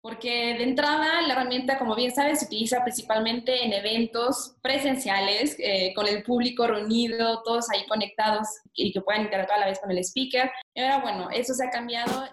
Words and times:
porque 0.00 0.54
de 0.54 0.64
entrada 0.64 1.22
la 1.22 1.32
herramienta, 1.32 1.78
como 1.78 1.94
bien 1.94 2.14
sabes, 2.14 2.40
se 2.40 2.46
utiliza 2.46 2.82
principalmente 2.82 3.64
en 3.64 3.72
eventos 3.72 4.56
presenciales, 4.62 5.56
eh, 5.58 5.92
con 5.94 6.06
el 6.06 6.22
público 6.22 6.66
reunido, 6.66 7.42
todos 7.42 7.70
ahí 7.70 7.84
conectados 7.86 8.46
y 8.74 8.92
que 8.92 9.00
puedan 9.00 9.22
interactuar 9.22 9.58
a 9.58 9.60
la 9.62 9.68
vez 9.68 9.80
con 9.80 9.90
el 9.90 9.98
speaker. 9.98 10.50
Y 10.74 10.80
ahora, 10.80 10.98
bueno, 11.00 11.28
eso 11.30 11.52
se 11.54 11.66
ha 11.66 11.70
cambiado. 11.70 12.28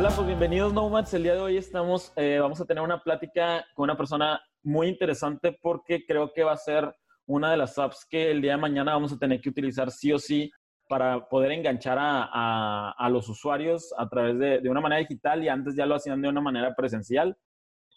Hola, 0.00 0.12
pues 0.16 0.28
bienvenidos 0.28 0.72
Nomads. 0.72 1.12
El 1.12 1.24
día 1.24 1.34
de 1.34 1.40
hoy 1.40 1.58
estamos, 1.58 2.10
eh, 2.16 2.38
vamos 2.40 2.58
a 2.58 2.64
tener 2.64 2.82
una 2.82 3.02
plática 3.02 3.66
con 3.74 3.84
una 3.84 3.98
persona 3.98 4.40
muy 4.62 4.88
interesante 4.88 5.58
porque 5.60 6.06
creo 6.06 6.32
que 6.32 6.42
va 6.42 6.52
a 6.52 6.56
ser 6.56 6.90
una 7.26 7.50
de 7.50 7.58
las 7.58 7.78
apps 7.78 8.06
que 8.08 8.30
el 8.30 8.40
día 8.40 8.52
de 8.52 8.62
mañana 8.62 8.94
vamos 8.94 9.12
a 9.12 9.18
tener 9.18 9.42
que 9.42 9.50
utilizar 9.50 9.90
sí 9.90 10.10
o 10.10 10.18
sí 10.18 10.50
para 10.88 11.28
poder 11.28 11.52
enganchar 11.52 11.98
a, 12.00 12.92
a, 12.92 13.10
los 13.10 13.28
usuarios 13.28 13.92
a 13.98 14.08
través 14.08 14.38
de, 14.38 14.60
de, 14.62 14.70
una 14.70 14.80
manera 14.80 15.00
digital 15.00 15.44
y 15.44 15.48
antes 15.48 15.76
ya 15.76 15.84
lo 15.84 15.96
hacían 15.96 16.22
de 16.22 16.30
una 16.30 16.40
manera 16.40 16.74
presencial. 16.74 17.36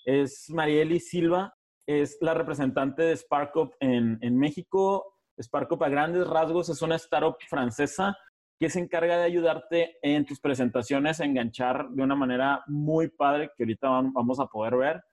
Es 0.03 0.49
Marieli 0.49 0.99
Silva, 0.99 1.55
es 1.88 2.17
la 2.20 2.33
representante 2.33 3.03
de 3.03 3.16
SparkUp 3.16 3.75
en, 3.80 4.17
en 4.20 4.38
México. 4.38 5.16
SparkUp 5.41 5.81
a 5.83 5.88
grandes 5.88 6.27
rasgos 6.27 6.67
es 6.67 6.81
una 6.81 6.97
startup 6.97 7.38
francesa 7.47 8.17
que 8.63 8.70
se 8.70 8.80
encarga 8.80 9.17
de 9.17 9.26
ayudarte 9.26 9.98
en 10.02 10.26
tus 10.26 10.40
presentaciones 10.40 11.20
a 11.20 11.26
enganchar 11.26 11.90
de 11.90 12.02
una 12.02 12.16
manera 12.16 12.63
muy 12.66 13.09
padre 13.09 13.52
que 13.58 13.63
ahorita 13.63 13.89
vamos 13.89 14.39
a 14.39 14.45
poder 14.45 14.77
ver. 14.77 15.03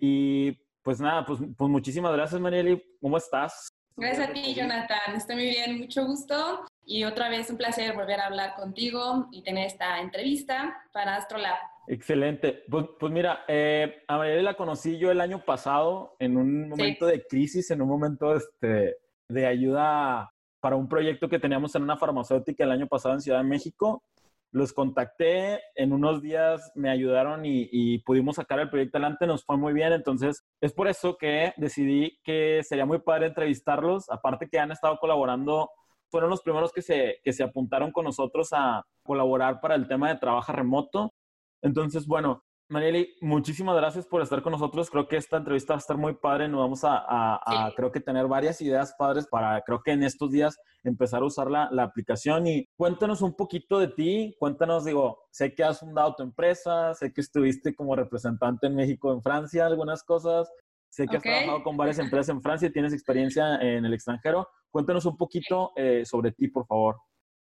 Y 0.00 0.50
pues 0.82 1.00
nada, 1.00 1.24
pues, 1.24 1.38
pues 1.56 1.70
muchísimas 1.70 2.12
gracias, 2.12 2.40
Marieli. 2.40 2.82
¿Cómo 3.00 3.16
estás? 3.16 3.68
Gracias 3.96 4.28
a 4.28 4.32
ti, 4.32 4.52
Jonathan. 4.52 5.14
Estoy 5.14 5.36
muy 5.36 5.44
bien, 5.44 5.78
mucho 5.78 6.06
gusto. 6.06 6.66
Y 6.84 7.04
otra 7.04 7.28
vez 7.28 7.48
un 7.50 7.56
placer 7.56 7.94
volver 7.94 8.18
a 8.18 8.26
hablar 8.26 8.56
contigo 8.56 9.28
y 9.30 9.44
tener 9.44 9.68
esta 9.68 10.00
entrevista 10.00 10.76
para 10.92 11.14
Astrolab. 11.14 11.58
Excelente. 11.86 12.64
Pues, 12.68 12.86
pues 12.98 13.12
mira, 13.12 13.44
eh, 13.46 14.02
a 14.08 14.16
Marieli 14.16 14.42
la 14.42 14.56
conocí 14.56 14.98
yo 14.98 15.12
el 15.12 15.20
año 15.20 15.44
pasado 15.44 16.16
en 16.18 16.36
un 16.36 16.68
momento 16.68 17.06
sí. 17.06 17.12
de 17.12 17.26
crisis, 17.28 17.70
en 17.70 17.80
un 17.80 17.88
momento 17.90 18.34
este, 18.34 18.96
de 19.28 19.46
ayuda 19.46 20.32
para 20.60 20.76
un 20.76 20.88
proyecto 20.88 21.28
que 21.28 21.38
teníamos 21.38 21.74
en 21.74 21.82
una 21.82 21.96
farmacéutica 21.96 22.64
el 22.64 22.72
año 22.72 22.86
pasado 22.86 23.14
en 23.14 23.20
Ciudad 23.20 23.38
de 23.38 23.44
México. 23.44 24.02
Los 24.50 24.72
contacté, 24.72 25.60
en 25.74 25.92
unos 25.92 26.22
días 26.22 26.72
me 26.74 26.90
ayudaron 26.90 27.42
y, 27.44 27.98
pudimos 27.98 28.36
sacar 28.36 28.60
el 28.60 28.70
proyecto 28.70 28.96
adelante, 28.96 29.26
nos 29.26 29.44
fue 29.44 29.58
muy 29.58 29.74
bien, 29.74 29.92
entonces 29.92 30.46
es 30.60 30.72
por 30.72 30.88
eso 30.88 31.18
que 31.18 31.52
decidí 31.58 32.18
que 32.24 32.62
sería 32.62 32.86
muy 32.86 33.00
padre 33.00 33.26
entrevistarlos, 33.26 34.08
aparte 34.10 34.48
que 34.48 34.58
han 34.58 34.72
estado 34.72 34.96
colaborando, 34.98 35.70
fueron 36.10 36.30
los 36.30 36.40
primeros 36.40 36.72
que 36.72 36.80
se, 36.80 37.20
que 37.22 37.34
se 37.34 37.42
apuntaron 37.42 37.92
con 37.92 38.04
nosotros 38.04 38.48
a 38.52 38.82
colaborar 39.02 39.60
para 39.60 39.74
el 39.74 39.86
tema 39.86 40.08
de 40.08 40.18
trabajo 40.18 40.52
remoto. 40.52 41.12
Entonces, 41.60 42.06
bueno, 42.06 42.42
Marieli, 42.70 43.16
muchísimas 43.22 43.74
gracias 43.76 44.06
por 44.06 44.20
estar 44.20 44.42
con 44.42 44.52
nosotros. 44.52 44.90
Creo 44.90 45.08
que 45.08 45.16
esta 45.16 45.38
entrevista 45.38 45.72
va 45.72 45.78
a 45.78 45.80
estar 45.80 45.96
muy 45.96 46.14
padre. 46.14 46.48
Nos 46.48 46.60
vamos 46.60 46.84
a, 46.84 46.98
a, 46.98 47.36
a 47.36 47.68
sí. 47.68 47.74
creo 47.76 47.90
que 47.90 48.00
tener 48.00 48.26
varias 48.26 48.60
ideas 48.60 48.94
padres 48.98 49.26
para, 49.26 49.62
creo 49.62 49.82
que 49.82 49.92
en 49.92 50.02
estos 50.02 50.30
días 50.30 50.58
empezar 50.84 51.22
a 51.22 51.24
usar 51.24 51.50
la, 51.50 51.70
la, 51.72 51.84
aplicación. 51.84 52.46
Y 52.46 52.66
cuéntanos 52.76 53.22
un 53.22 53.34
poquito 53.34 53.78
de 53.78 53.88
ti. 53.88 54.36
Cuéntanos, 54.38 54.84
digo, 54.84 55.18
sé 55.30 55.54
que 55.54 55.64
has 55.64 55.80
fundado 55.80 56.14
tu 56.14 56.22
empresa, 56.22 56.92
sé 56.92 57.10
que 57.10 57.22
estuviste 57.22 57.74
como 57.74 57.96
representante 57.96 58.66
en 58.66 58.74
México, 58.74 59.14
en 59.14 59.22
Francia, 59.22 59.64
algunas 59.64 60.02
cosas. 60.02 60.52
Sé 60.90 61.06
que 61.06 61.16
okay. 61.16 61.32
has 61.32 61.38
trabajado 61.38 61.64
con 61.64 61.76
varias 61.78 61.98
empresas 61.98 62.28
en 62.28 62.42
Francia 62.42 62.68
y 62.68 62.72
tienes 62.72 62.92
experiencia 62.92 63.56
en 63.62 63.86
el 63.86 63.94
extranjero. 63.94 64.46
Cuéntanos 64.70 65.06
un 65.06 65.16
poquito 65.16 65.72
eh, 65.74 66.04
sobre 66.04 66.32
ti, 66.32 66.48
por 66.48 66.66
favor. 66.66 66.96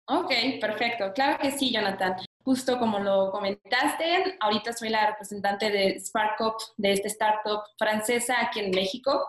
Ok, 0.08 0.32
perfecto. 0.60 1.14
Claro 1.14 1.38
que 1.40 1.52
sí, 1.52 1.72
Jonathan. 1.72 2.16
Justo 2.44 2.80
como 2.80 3.00
lo 3.00 3.32
comentaste, 3.32 4.38
ahorita 4.40 4.74
soy 4.74 4.90
la 4.90 5.08
representante 5.12 5.70
de 5.70 6.00
SparkUp, 6.00 6.56
de 6.78 6.94
esta 6.94 7.08
startup 7.08 7.62
francesa 7.78 8.42
aquí 8.42 8.60
en 8.60 8.72
México. 8.72 9.28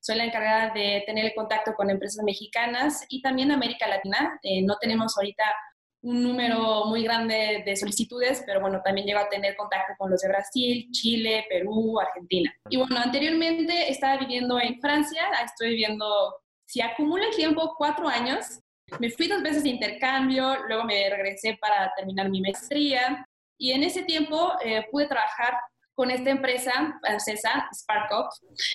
Soy 0.00 0.16
la 0.16 0.24
encargada 0.24 0.72
de 0.72 1.02
tener 1.06 1.24
el 1.26 1.34
contacto 1.34 1.74
con 1.74 1.90
empresas 1.90 2.24
mexicanas 2.24 3.04
y 3.08 3.20
también 3.20 3.50
América 3.50 3.88
Latina. 3.88 4.38
Eh, 4.42 4.62
no 4.62 4.76
tenemos 4.80 5.16
ahorita 5.16 5.44
un 6.02 6.22
número 6.22 6.84
muy 6.86 7.02
grande 7.04 7.62
de 7.64 7.76
solicitudes, 7.76 8.42
pero 8.46 8.60
bueno, 8.60 8.80
también 8.84 9.06
llego 9.06 9.20
a 9.20 9.28
tener 9.28 9.56
contacto 9.56 9.94
con 9.98 10.10
los 10.10 10.20
de 10.20 10.28
Brasil, 10.28 10.88
Chile, 10.90 11.46
Perú, 11.48 11.98
Argentina. 12.00 12.52
Y 12.68 12.76
bueno, 12.76 12.96
anteriormente 12.98 13.90
estaba 13.90 14.18
viviendo 14.18 14.60
en 14.60 14.80
Francia, 14.80 15.22
estoy 15.44 15.70
viviendo, 15.70 16.36
si 16.66 16.80
acumulo 16.80 17.24
el 17.24 17.34
tiempo, 17.34 17.74
cuatro 17.76 18.08
años 18.08 18.60
me 18.98 19.10
fui 19.10 19.26
dos 19.26 19.42
veces 19.42 19.62
de 19.62 19.70
intercambio, 19.70 20.56
luego 20.66 20.84
me 20.84 21.08
regresé 21.10 21.56
para 21.60 21.92
terminar 21.96 22.28
mi 22.28 22.40
maestría 22.40 23.26
y 23.58 23.72
en 23.72 23.82
ese 23.82 24.02
tiempo 24.02 24.52
eh, 24.64 24.86
pude 24.90 25.06
trabajar 25.06 25.54
con 25.94 26.10
esta 26.10 26.30
empresa 26.30 26.98
francesa, 27.00 27.68
SparkUp. 27.74 28.26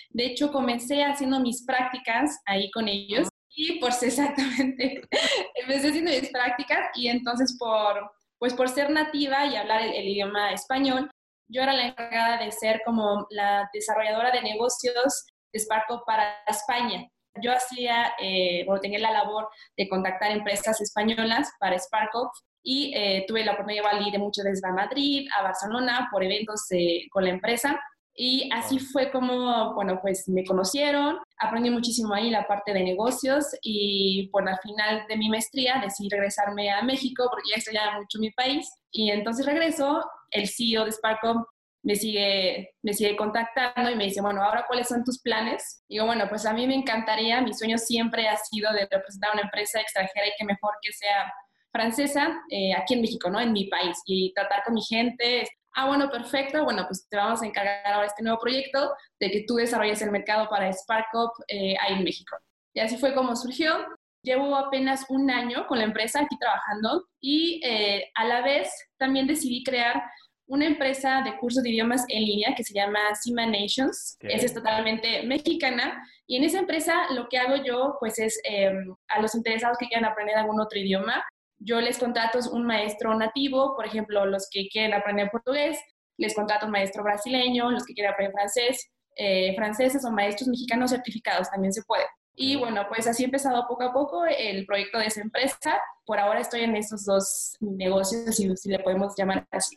De 0.09 0.25
hecho, 0.25 0.51
comencé 0.51 1.03
haciendo 1.03 1.39
mis 1.39 1.65
prácticas 1.65 2.39
ahí 2.45 2.69
con 2.71 2.87
ellos 2.87 3.27
y 3.49 3.79
pues 3.79 4.01
exactamente, 4.03 5.01
empecé 5.55 5.89
haciendo 5.89 6.11
mis 6.11 6.29
prácticas 6.29 6.89
y 6.95 7.07
entonces 7.07 7.57
por, 7.57 8.11
pues 8.37 8.53
por 8.53 8.69
ser 8.69 8.91
nativa 8.91 9.45
y 9.47 9.55
hablar 9.55 9.81
el, 9.81 9.93
el 9.93 10.07
idioma 10.07 10.51
español, 10.51 11.09
yo 11.49 11.61
era 11.61 11.73
la 11.73 11.87
encargada 11.87 12.37
de 12.37 12.51
ser 12.51 12.81
como 12.85 13.25
la 13.29 13.69
desarrolladora 13.73 14.31
de 14.31 14.41
negocios 14.41 15.25
de 15.51 15.59
SparkUp 15.59 16.05
para 16.05 16.43
España 16.45 17.07
yo 17.41 17.51
hacía, 17.51 18.13
eh, 18.19 18.63
bueno, 18.65 18.81
tenía 18.81 18.99
la 18.99 19.11
labor 19.11 19.47
de 19.75 19.87
contactar 19.87 20.31
empresas 20.31 20.79
españolas 20.81 21.49
para 21.59 21.77
SparkUp 21.77 22.29
y 22.63 22.93
eh, 22.95 23.25
tuve 23.27 23.45
la 23.45 23.53
oportunidad 23.53 23.99
de 23.99 24.09
ir 24.09 24.19
mucho 24.19 24.41
desde 24.43 24.71
Madrid 24.71 25.27
a 25.37 25.43
Barcelona 25.43 26.09
por 26.11 26.23
eventos 26.23 26.65
eh, 26.71 27.07
con 27.11 27.23
la 27.23 27.29
empresa. 27.29 27.79
Y 28.19 28.49
así 28.51 28.79
fue 28.79 29.11
como, 29.11 29.75
bueno, 29.75 29.99
pues 30.01 30.27
me 30.27 30.43
conocieron, 30.43 31.19
aprendí 31.37 31.69
muchísimo 31.69 32.15
ahí 32.15 32.31
la 32.31 32.47
parte 32.47 32.73
de 32.73 32.83
negocios 32.83 33.45
y, 33.61 34.27
bueno, 34.31 34.49
al 34.49 34.57
final 34.57 35.05
de 35.07 35.17
mi 35.17 35.29
maestría 35.29 35.79
decidí 35.83 36.09
regresarme 36.09 36.71
a 36.71 36.81
México 36.81 37.27
porque 37.29 37.51
ya 37.51 37.57
extrañaba 37.57 37.99
mucho 37.99 38.17
mi 38.19 38.31
país. 38.31 38.67
Y 38.91 39.11
entonces 39.11 39.45
regreso, 39.45 40.03
el 40.31 40.49
CEO 40.49 40.85
de 40.85 40.93
SparkUp 40.93 41.45
me 41.83 41.95
sigue, 41.95 42.71
me 42.81 42.93
sigue 42.93 43.15
contactando 43.15 43.89
y 43.89 43.95
me 43.95 44.05
dice, 44.05 44.21
bueno, 44.21 44.43
ahora 44.43 44.65
cuáles 44.67 44.87
son 44.87 45.03
tus 45.03 45.21
planes? 45.21 45.83
Y 45.87 45.95
digo, 45.95 46.05
bueno, 46.05 46.27
pues 46.27 46.45
a 46.45 46.53
mí 46.53 46.67
me 46.67 46.75
encantaría, 46.75 47.41
mi 47.41 47.53
sueño 47.53 47.77
siempre 47.77 48.27
ha 48.27 48.37
sido 48.37 48.71
de 48.73 48.87
representar 48.91 49.31
una 49.33 49.43
empresa 49.43 49.79
extranjera 49.79 50.27
y 50.27 50.31
que 50.37 50.45
mejor 50.45 50.71
que 50.81 50.91
sea 50.91 51.31
francesa 51.71 52.41
eh, 52.49 52.73
aquí 52.73 52.95
en 52.95 53.01
México, 53.01 53.29
¿no? 53.29 53.39
En 53.39 53.53
mi 53.53 53.65
país 53.65 53.97
y 54.05 54.33
tratar 54.33 54.63
con 54.63 54.73
mi 54.73 54.81
gente. 54.81 55.47
Ah, 55.75 55.87
bueno, 55.87 56.09
perfecto. 56.09 56.63
Bueno, 56.63 56.85
pues 56.87 57.07
te 57.07 57.17
vamos 57.17 57.41
a 57.41 57.45
encargar 57.45 57.93
ahora 57.93 58.07
este 58.07 58.23
nuevo 58.23 58.39
proyecto 58.39 58.93
de 59.19 59.29
que 59.29 59.45
tú 59.47 59.55
desarrolles 59.55 60.01
el 60.01 60.11
mercado 60.11 60.49
para 60.49 60.73
SparkUp 60.73 61.31
eh, 61.47 61.75
ahí 61.79 61.93
en 61.93 62.03
México. 62.03 62.35
Y 62.73 62.79
así 62.79 62.97
fue 62.97 63.13
como 63.13 63.35
surgió. 63.35 63.75
Llevo 64.23 64.55
apenas 64.55 65.05
un 65.09 65.29
año 65.29 65.67
con 65.67 65.77
la 65.77 65.85
empresa 65.85 66.21
aquí 66.21 66.37
trabajando 66.39 67.05
y 67.21 67.61
eh, 67.63 68.09
a 68.15 68.25
la 68.25 68.41
vez 68.41 68.69
también 68.97 69.27
decidí 69.27 69.63
crear 69.63 70.03
una 70.47 70.65
empresa 70.65 71.21
de 71.23 71.37
cursos 71.37 71.61
de 71.63 71.69
idiomas 71.69 72.05
en 72.07 72.23
línea 72.23 72.55
que 72.55 72.63
se 72.63 72.73
llama 72.73 72.99
Sima 73.21 73.45
Nations. 73.45 74.17
Okay. 74.23 74.35
es 74.35 74.53
totalmente 74.53 75.23
mexicana. 75.23 76.03
Y 76.25 76.37
en 76.37 76.43
esa 76.43 76.59
empresa 76.59 76.95
lo 77.11 77.27
que 77.29 77.37
hago 77.37 77.63
yo, 77.63 77.97
pues 77.99 78.17
es 78.19 78.39
eh, 78.43 78.71
a 79.09 79.21
los 79.21 79.35
interesados 79.35 79.77
que 79.77 79.87
quieran 79.87 80.09
aprender 80.09 80.37
algún 80.37 80.59
otro 80.59 80.79
idioma, 80.79 81.23
yo 81.59 81.81
les 81.81 81.97
contrato 81.97 82.39
un 82.51 82.65
maestro 82.65 83.15
nativo, 83.15 83.75
por 83.75 83.85
ejemplo, 83.85 84.25
los 84.25 84.47
que 84.51 84.67
quieren 84.67 84.93
aprender 84.93 85.29
portugués, 85.31 85.79
les 86.17 86.35
contrato 86.35 86.65
un 86.65 86.71
maestro 86.71 87.03
brasileño, 87.03 87.71
los 87.71 87.83
que 87.83 87.93
quieren 87.93 88.13
aprender 88.13 88.33
francés, 88.33 88.91
eh, 89.15 89.55
franceses 89.55 90.05
o 90.05 90.11
maestros 90.11 90.47
mexicanos 90.47 90.91
certificados, 90.91 91.49
también 91.49 91.73
se 91.73 91.83
puede. 91.83 92.05
Y 92.35 92.55
bueno, 92.55 92.85
pues 92.87 93.07
así 93.07 93.23
he 93.23 93.25
empezado 93.25 93.65
poco 93.67 93.83
a 93.83 93.91
poco 93.91 94.23
el 94.25 94.65
proyecto 94.67 94.99
de 94.99 95.07
esa 95.07 95.21
empresa. 95.21 95.81
Por 96.05 96.19
ahora 96.19 96.39
estoy 96.39 96.61
en 96.61 96.75
esos 96.75 97.03
dos 97.03 97.57
negocios, 97.59 98.35
si, 98.35 98.55
si 98.55 98.69
le 98.69 98.77
podemos 98.79 99.15
llamar 99.17 99.47
así. 99.49 99.75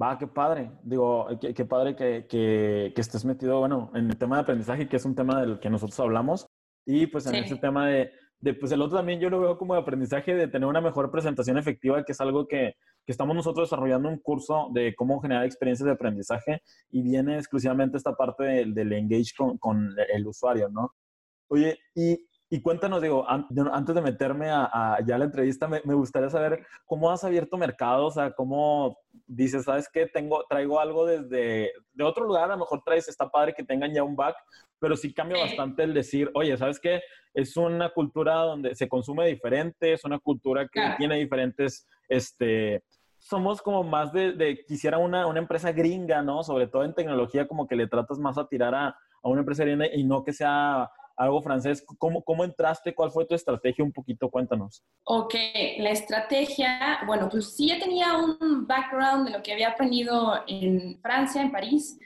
Va, 0.00 0.18
qué 0.18 0.26
padre. 0.26 0.70
Digo, 0.82 1.28
qué, 1.40 1.54
qué 1.54 1.64
padre 1.64 1.96
que, 1.96 2.26
que, 2.26 2.92
que, 2.94 3.00
estés 3.00 3.24
metido, 3.24 3.58
bueno, 3.60 3.90
en 3.94 4.08
el 4.08 4.16
tema 4.16 4.36
de 4.36 4.42
aprendizaje, 4.42 4.88
que 4.88 4.96
es 4.96 5.04
un 5.04 5.14
tema 5.14 5.40
del 5.40 5.60
que 5.60 5.70
nosotros 5.70 5.98
hablamos. 6.00 6.46
Y 6.86 7.06
pues 7.06 7.26
en 7.26 7.32
sí. 7.32 7.38
ese 7.40 7.56
tema 7.56 7.88
de, 7.88 8.10
de, 8.40 8.54
pues 8.54 8.72
el 8.72 8.80
otro 8.82 8.96
también 8.96 9.20
yo 9.20 9.28
lo 9.30 9.40
veo 9.40 9.58
como 9.58 9.74
de 9.74 9.80
aprendizaje 9.80 10.34
de 10.34 10.48
tener 10.48 10.68
una 10.68 10.80
mejor 10.80 11.10
presentación 11.10 11.58
efectiva, 11.58 12.02
que 12.04 12.12
es 12.12 12.20
algo 12.20 12.46
que, 12.46 12.74
que 13.04 13.12
estamos 13.12 13.36
nosotros 13.36 13.68
desarrollando 13.68 14.08
un 14.08 14.18
curso 14.18 14.68
de 14.72 14.94
cómo 14.94 15.20
generar 15.20 15.44
experiencias 15.44 15.86
de 15.86 15.92
aprendizaje 15.92 16.62
y 16.90 17.02
viene 17.02 17.36
exclusivamente 17.36 17.96
esta 17.96 18.14
parte 18.14 18.44
del, 18.44 18.74
del 18.74 18.92
engage 18.92 19.34
con, 19.36 19.58
con 19.58 19.94
el 20.12 20.26
usuario, 20.26 20.68
¿no? 20.70 20.94
Oye, 21.48 21.78
y 21.94 22.29
Y 22.52 22.60
cuéntanos, 22.62 23.00
digo, 23.00 23.24
antes 23.28 23.94
de 23.94 24.02
meterme 24.02 24.50
a, 24.50 24.98
ya 25.06 25.16
la 25.16 25.26
entrevista, 25.26 25.68
me, 25.68 25.94
gustaría 25.94 26.28
saber 26.30 26.66
cómo 26.84 27.08
has 27.08 27.22
abierto 27.22 27.56
mercado, 27.56 28.06
o 28.06 28.10
sea, 28.10 28.32
cómo 28.32 28.98
dices, 29.28 29.62
¿sabes 29.62 29.88
qué? 29.88 30.06
Tengo, 30.06 30.44
traigo 30.48 30.80
algo 30.80 31.06
desde 31.06 31.70
de 31.92 32.04
otro 32.04 32.24
lugar, 32.24 32.50
a 32.50 32.54
lo 32.54 32.58
mejor 32.58 32.82
traes, 32.84 33.08
está 33.08 33.30
padre 33.30 33.54
que 33.54 33.62
tengan 33.62 33.94
ya 33.94 34.02
un 34.02 34.16
back, 34.16 34.34
pero 34.80 34.96
sí 34.96 35.14
cambia 35.14 35.40
bastante 35.40 35.84
el 35.84 35.94
decir, 35.94 36.28
oye, 36.34 36.56
¿sabes 36.56 36.80
qué? 36.80 37.00
Es 37.34 37.56
una 37.56 37.90
cultura 37.90 38.34
donde 38.34 38.74
se 38.74 38.88
consume 38.88 39.28
diferente, 39.28 39.92
es 39.92 40.04
una 40.04 40.18
cultura 40.18 40.66
que 40.66 40.82
tiene 40.98 41.18
diferentes, 41.20 41.86
este, 42.08 42.82
somos 43.20 43.62
como 43.62 43.84
más 43.84 44.12
de, 44.12 44.64
quisiera 44.66 44.98
una, 44.98 45.28
una, 45.28 45.38
empresa 45.38 45.70
gringa, 45.70 46.20
¿no? 46.22 46.42
Sobre 46.42 46.66
todo 46.66 46.82
en 46.82 46.94
tecnología, 46.94 47.46
como 47.46 47.68
que 47.68 47.76
le 47.76 47.86
tratas 47.86 48.18
más 48.18 48.38
a 48.38 48.48
tirar 48.48 48.74
a, 48.74 48.88
a 48.88 49.28
una 49.28 49.42
empresa 49.42 49.62
gringa 49.62 49.86
y 49.94 50.02
no 50.02 50.24
que 50.24 50.32
sea 50.32 50.90
algo 51.20 51.42
francés. 51.42 51.84
¿Cómo, 51.98 52.22
¿Cómo 52.22 52.44
entraste? 52.44 52.94
¿Cuál 52.94 53.10
fue 53.10 53.26
tu 53.26 53.34
estrategia? 53.34 53.84
Un 53.84 53.92
poquito, 53.92 54.30
cuéntanos. 54.30 54.82
Ok, 55.04 55.34
la 55.78 55.90
estrategia, 55.90 57.00
bueno, 57.06 57.28
pues 57.28 57.54
sí, 57.54 57.68
ya 57.68 57.78
tenía 57.78 58.16
un 58.16 58.66
background 58.66 59.26
de 59.26 59.36
lo 59.36 59.42
que 59.42 59.52
había 59.52 59.68
aprendido 59.68 60.42
en 60.46 60.98
Francia, 61.02 61.42
en 61.42 61.52
París, 61.52 61.98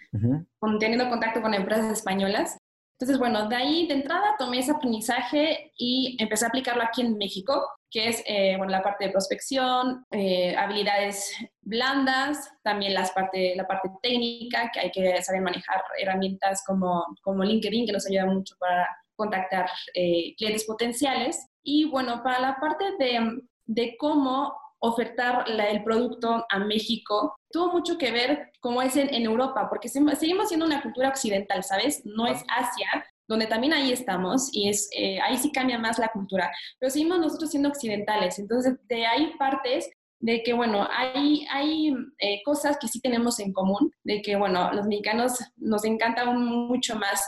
teniendo 0.81 1.08
contacto 1.08 1.40
con 1.40 1.55
empresas 1.55 1.93
españolas. 1.93 2.58
Entonces, 2.99 3.19
bueno, 3.19 3.49
de 3.49 3.56
ahí 3.56 3.87
de 3.87 3.94
entrada 3.94 4.34
tomé 4.38 4.58
ese 4.58 4.72
aprendizaje 4.72 5.72
y 5.76 6.17
empecé 6.20 6.44
a 6.44 6.49
aplicarlo 6.49 6.82
aquí 6.82 7.02
en 7.02 7.17
México, 7.17 7.69
que 7.90 8.08
es 8.08 8.22
eh, 8.26 8.56
bueno, 8.56 8.72
la 8.72 8.82
parte 8.82 9.05
de 9.05 9.12
prospección, 9.12 10.05
eh, 10.10 10.56
habilidades 10.56 11.32
blandas, 11.60 12.50
también 12.62 12.94
las 12.94 13.12
parte, 13.12 13.55
la 13.56 13.67
parte 13.67 13.90
técnica, 14.02 14.70
que 14.72 14.81
hay 14.81 14.90
que 14.90 15.22
saber 15.22 15.43
manejar 15.43 15.82
herramientas 16.00 16.64
como, 16.67 17.05
como 17.22 17.44
LinkedIn, 17.44 17.87
que 17.87 17.93
nos 17.93 18.06
ayuda 18.06 18.26
mucho 18.26 18.55
para 18.58 18.88
contactar 19.16 19.69
eh, 19.94 20.34
clientes 20.37 20.64
potenciales. 20.64 21.49
Y 21.62 21.84
bueno, 21.87 22.22
para 22.22 22.40
la 22.40 22.56
parte 22.61 22.84
de, 22.99 23.43
de 23.66 23.96
cómo 23.99 24.55
ofertar 24.84 25.44
el 25.49 25.82
producto 25.82 26.44
a 26.50 26.58
México 26.58 27.34
tuvo 27.50 27.72
mucho 27.72 27.96
que 27.96 28.12
ver 28.12 28.52
cómo 28.61 28.82
es 28.82 28.96
en, 28.96 29.14
Europa, 29.14 29.66
porque 29.70 29.88
seguimos 29.88 30.49
siendo 30.49 30.66
una 30.66 30.82
cultura 30.82 31.08
occidental, 31.08 31.64
¿sabes? 31.64 32.02
No 32.05 32.26
es 32.26 32.44
Asia, 32.49 33.05
donde 33.26 33.46
también 33.46 33.72
ahí 33.72 33.93
estamos, 33.93 34.50
y 34.52 34.69
es, 34.69 34.90
eh, 34.94 35.19
ahí 35.22 35.38
sí 35.38 35.50
cambia 35.50 35.78
más 35.78 35.99
la 35.99 36.08
cultura, 36.08 36.50
pero 36.78 36.90
seguimos 36.90 37.19
nosotros 37.19 37.50
siendo 37.50 37.70
occidentales, 37.70 38.38
entonces 38.38 38.75
de 38.87 39.06
ahí 39.06 39.32
partes 39.38 39.88
de 40.19 40.43
que, 40.43 40.52
bueno, 40.52 40.87
hay, 40.90 41.46
hay 41.50 41.94
eh, 42.19 42.43
cosas 42.44 42.76
que 42.78 42.88
sí 42.88 43.00
tenemos 43.00 43.38
en 43.40 43.52
común, 43.52 43.90
de 44.05 44.20
que, 44.20 44.37
bueno, 44.37 44.70
los 44.72 44.87
mexicanos 44.87 45.38
nos 45.56 45.84
encanta 45.84 46.26
mucho 46.26 46.96
más 46.96 47.26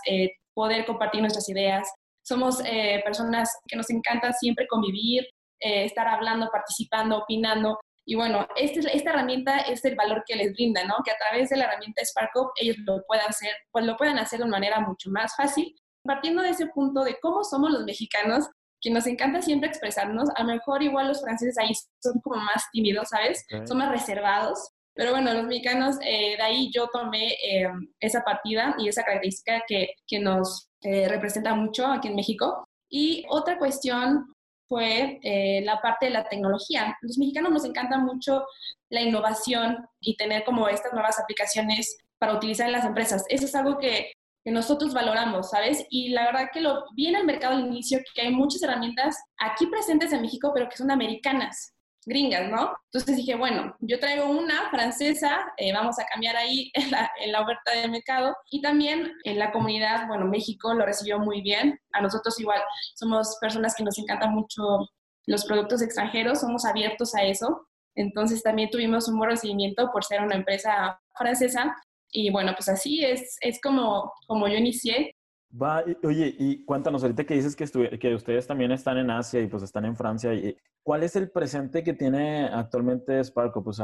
poder 0.56 0.87
compartir 0.87 1.20
nuestras 1.20 1.49
ideas. 1.50 1.87
Somos 2.25 2.61
eh, 2.64 3.03
personas 3.05 3.55
que 3.69 3.76
nos 3.76 3.91
encanta 3.91 4.32
siempre 4.32 4.67
convivir, 4.67 5.23
eh, 5.61 5.85
estar 5.85 6.08
hablando, 6.08 6.49
participando, 6.50 7.19
opinando. 7.19 7.79
Y 8.06 8.14
bueno, 8.14 8.49
este, 8.56 8.81
esta 8.97 9.11
herramienta 9.11 9.58
es 9.58 9.85
el 9.85 9.94
valor 9.94 10.25
que 10.26 10.35
les 10.35 10.53
brinda, 10.55 10.82
¿no? 10.85 10.97
Que 11.05 11.11
a 11.11 11.19
través 11.19 11.50
de 11.50 11.58
la 11.58 11.64
herramienta 11.64 12.03
SparkUp 12.05 12.53
ellos 12.56 12.76
lo 12.87 13.03
puedan 13.06 13.29
hacer, 13.29 13.50
pues 13.70 13.85
lo 13.85 13.97
puedan 13.97 14.19
hacer 14.19 14.38
de 14.38 14.44
una 14.44 14.56
manera 14.56 14.81
mucho 14.81 15.11
más 15.11 15.37
fácil, 15.37 15.76
partiendo 16.03 16.43
de 16.43 16.50
ese 16.50 16.67
punto 16.69 17.05
de 17.05 17.19
cómo 17.20 17.44
somos 17.44 17.70
los 17.70 17.85
mexicanos, 17.85 18.49
que 18.81 18.91
nos 18.91 19.06
encanta 19.06 19.43
siempre 19.43 19.69
expresarnos. 19.69 20.31
A 20.37 20.43
lo 20.43 20.55
mejor 20.55 20.82
igual 20.82 21.08
los 21.08 21.20
franceses 21.20 21.58
ahí 21.58 21.73
son 22.03 22.20
como 22.20 22.37
más 22.37 22.64
tímidos, 22.73 23.08
¿sabes? 23.11 23.44
Son 23.67 23.79
más 23.79 23.91
reservados. 23.91 24.70
Pero 24.96 25.10
bueno, 25.10 25.34
los 25.34 25.44
mexicanos, 25.44 25.96
eh, 26.02 26.37
de 26.37 26.43
ahí 26.43 26.70
yo 26.72 26.88
tomé 26.88 27.34
eh, 27.34 27.69
esa 28.00 28.22
partida 28.22 28.75
y 28.78 28.88
esa 28.88 29.02
característica 29.02 29.62
que, 29.69 29.90
que 30.06 30.19
nos 30.19 30.70
eh, 30.81 31.06
representa 31.06 31.54
mucho 31.54 31.87
aquí 31.87 32.08
en 32.08 32.16
México. 32.16 32.64
Y 32.88 33.25
otra 33.28 33.58
cuestión 33.58 34.34
fue 34.69 35.20
la 35.62 35.81
parte 35.81 36.06
de 36.06 36.12
la 36.12 36.28
tecnología. 36.28 36.96
Los 37.02 37.19
mexicanos 37.19 37.52
nos 37.52 37.64
encanta 37.64 37.98
mucho 37.98 38.44
la 38.88 39.00
innovación 39.00 39.87
y 40.00 40.16
tener 40.16 40.44
como 40.44 40.66
estas 40.69 40.93
nuevas 40.93 41.20
aplicaciones 41.20 41.98
para 42.19 42.34
utilizar 42.34 42.66
en 42.66 42.72
las 42.72 42.84
empresas. 42.84 43.25
Eso 43.28 43.44
es 43.44 43.54
algo 43.54 43.78
que, 43.78 44.12
que 44.44 44.50
nosotros 44.50 44.93
valoramos, 44.93 45.50
¿sabes? 45.50 45.87
Y 45.88 46.08
la 46.08 46.25
verdad 46.25 46.48
que 46.52 46.62
lo 46.62 46.84
vi 46.94 47.06
en 47.06 47.16
el 47.16 47.25
mercado 47.25 47.54
al 47.54 47.66
inicio, 47.66 48.00
que 48.12 48.22
hay 48.22 48.32
muchas 48.32 48.62
herramientas 48.62 49.16
aquí 49.38 49.66
presentes 49.66 50.12
en 50.12 50.22
México, 50.22 50.50
pero 50.52 50.69
que 50.69 50.76
son 50.76 50.90
americanas 50.90 51.75
gringas, 52.06 52.49
¿no? 52.49 52.75
Entonces 52.93 53.17
dije, 53.17 53.35
bueno, 53.35 53.76
yo 53.81 53.99
traigo 53.99 54.31
una 54.31 54.70
francesa, 54.70 55.53
eh, 55.56 55.73
vamos 55.73 55.99
a 55.99 56.06
cambiar 56.06 56.37
ahí 56.37 56.70
en 56.75 56.91
la, 56.91 57.11
en 57.20 57.32
la, 57.32 57.43
oferta 57.43 57.73
de 57.73 57.88
mercado. 57.88 58.35
Y 58.50 58.62
también 58.62 59.12
en 59.25 59.38
la 59.38 59.53
comunidad, 59.53 60.06
bueno, 60.06 60.25
México 60.26 60.73
lo 60.73 60.87
recibió 60.87 61.19
muy 61.19 61.43
bien. 61.43 61.79
A 61.93 62.00
nosotros 62.00 62.38
igual 62.41 62.62
somos 62.94 63.37
personas 63.41 63.75
que 63.75 63.85
nos 63.85 63.99
encantan 63.99 64.32
mucho 64.32 64.88
los 65.26 65.44
productos 65.44 65.82
extranjeros, 65.82 66.41
somos 66.41 66.64
abiertos 66.64 67.14
a 67.14 67.25
eso. 67.25 67.67
Entonces 67.97 68.43
también 68.43 68.70
tuvimos 68.70 69.08
un 69.08 69.19
buen 69.19 69.31
recibimiento 69.31 69.91
por 69.93 70.05
ser 70.05 70.23
una 70.23 70.37
empresa 70.37 71.00
francesa. 71.17 71.75
Y 72.12 72.31
bueno, 72.31 72.53
pues 72.56 72.69
así 72.69 73.05
es, 73.05 73.37
es 73.41 73.61
como, 73.61 74.12
como 74.29 74.47
yo 74.47 74.55
inicié. 74.55 75.16
Va, 75.61 75.85
oye, 76.03 76.35
y 76.38 76.64
cuéntanos 76.64 77.03
ahorita 77.03 77.25
que 77.25 77.35
dices 77.35 77.56
que, 77.56 77.99
que 77.99 78.14
ustedes 78.14 78.47
también 78.47 78.73
están 78.73 78.99
en 78.99 79.11
Asia 79.11 79.41
y 79.41 79.47
pues 79.47 79.62
están 79.62 79.85
en 79.85 79.97
Francia. 79.97 80.35
Y, 80.35 80.56
¿Cuál 80.87 81.03
es 81.03 81.17
el 81.17 81.31
presente 81.32 81.82
que 81.82 81.94
tiene 81.94 82.44
actualmente 82.44 83.23
Sparko? 83.25 83.64
Pues, 83.64 83.81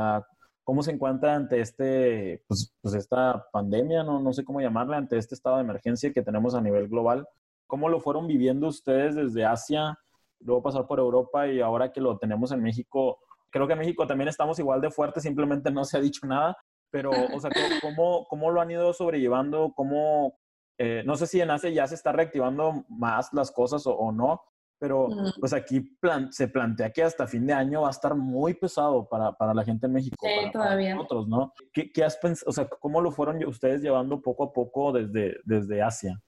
¿cómo 0.62 0.84
se 0.84 0.92
encuentra 0.92 1.34
ante 1.34 1.60
este, 1.60 2.44
pues, 2.46 2.72
pues, 2.80 2.94
esta 2.94 3.44
pandemia? 3.52 4.04
No, 4.04 4.20
no 4.20 4.32
sé 4.32 4.44
cómo 4.44 4.60
llamarla, 4.60 4.98
ante 4.98 5.16
este 5.18 5.34
estado 5.34 5.56
de 5.56 5.62
emergencia 5.62 6.12
que 6.12 6.22
tenemos 6.22 6.54
a 6.54 6.60
nivel 6.60 6.88
global. 6.88 7.26
¿Cómo 7.66 7.88
lo 7.88 8.00
fueron 8.00 8.28
viviendo 8.28 8.68
ustedes 8.68 9.16
desde 9.16 9.44
Asia, 9.44 9.98
luego 10.38 10.62
pasar 10.62 10.86
por 10.86 11.00
Europa 11.00 11.48
y 11.48 11.60
ahora 11.60 11.90
que 11.90 12.00
lo 12.00 12.18
tenemos 12.18 12.52
en 12.52 12.62
México? 12.62 13.18
Creo 13.50 13.66
que 13.66 13.72
en 13.72 13.80
México 13.80 14.06
también 14.06 14.28
estamos 14.28 14.58
igual 14.60 14.80
de 14.80 14.92
fuertes, 14.92 15.24
simplemente 15.24 15.72
no 15.72 15.84
se 15.84 15.96
ha 15.96 16.00
dicho 16.00 16.24
nada, 16.24 16.56
pero, 16.90 17.10
o 17.10 17.40
sea, 17.40 17.50
¿cómo, 17.80 18.26
cómo 18.28 18.50
lo 18.52 18.60
han 18.60 18.70
ido 18.70 18.92
sobrellevando? 18.92 19.72
¿Cómo, 19.74 20.38
eh, 20.84 21.04
no 21.04 21.14
sé 21.14 21.28
si 21.28 21.40
en 21.40 21.48
Asia 21.48 21.70
ya 21.70 21.86
se 21.86 21.94
está 21.94 22.10
reactivando 22.10 22.84
más 22.88 23.32
las 23.32 23.52
cosas 23.52 23.84
o, 23.86 24.10
no, 24.10 24.42
pero 24.80 25.06
pues 25.38 25.52
aquí 25.52 25.96
se 26.30 26.48
plantea 26.48 26.90
que 26.90 27.04
hasta 27.04 27.28
fin 27.28 27.46
de 27.46 27.52
año 27.52 27.82
va 27.82 27.86
a 27.86 27.92
estar 27.92 28.16
muy 28.16 28.54
pesado 28.54 29.08
para, 29.08 29.30
para 29.30 29.54
la 29.54 29.62
gente 29.62 29.86
en 29.86 29.92
México. 29.92 30.26
Sí, 30.26 30.50
todavía. 30.50 30.96
nosotros, 30.96 31.28
¿no? 31.28 31.52
¿Qué, 31.72 31.92
qué 31.92 32.02
has 32.02 32.16
pensado? 32.16 32.50
O 32.50 32.52
sea, 32.52 32.68
¿cómo 32.68 33.00
lo 33.00 33.12
fueron 33.12 33.44
ustedes 33.44 33.80
llevando 33.80 34.20
poco 34.20 34.42
a 34.42 34.52
poco 34.52 34.90
desde, 34.90 35.36
desde 35.44 35.80
Asia? 35.80 36.20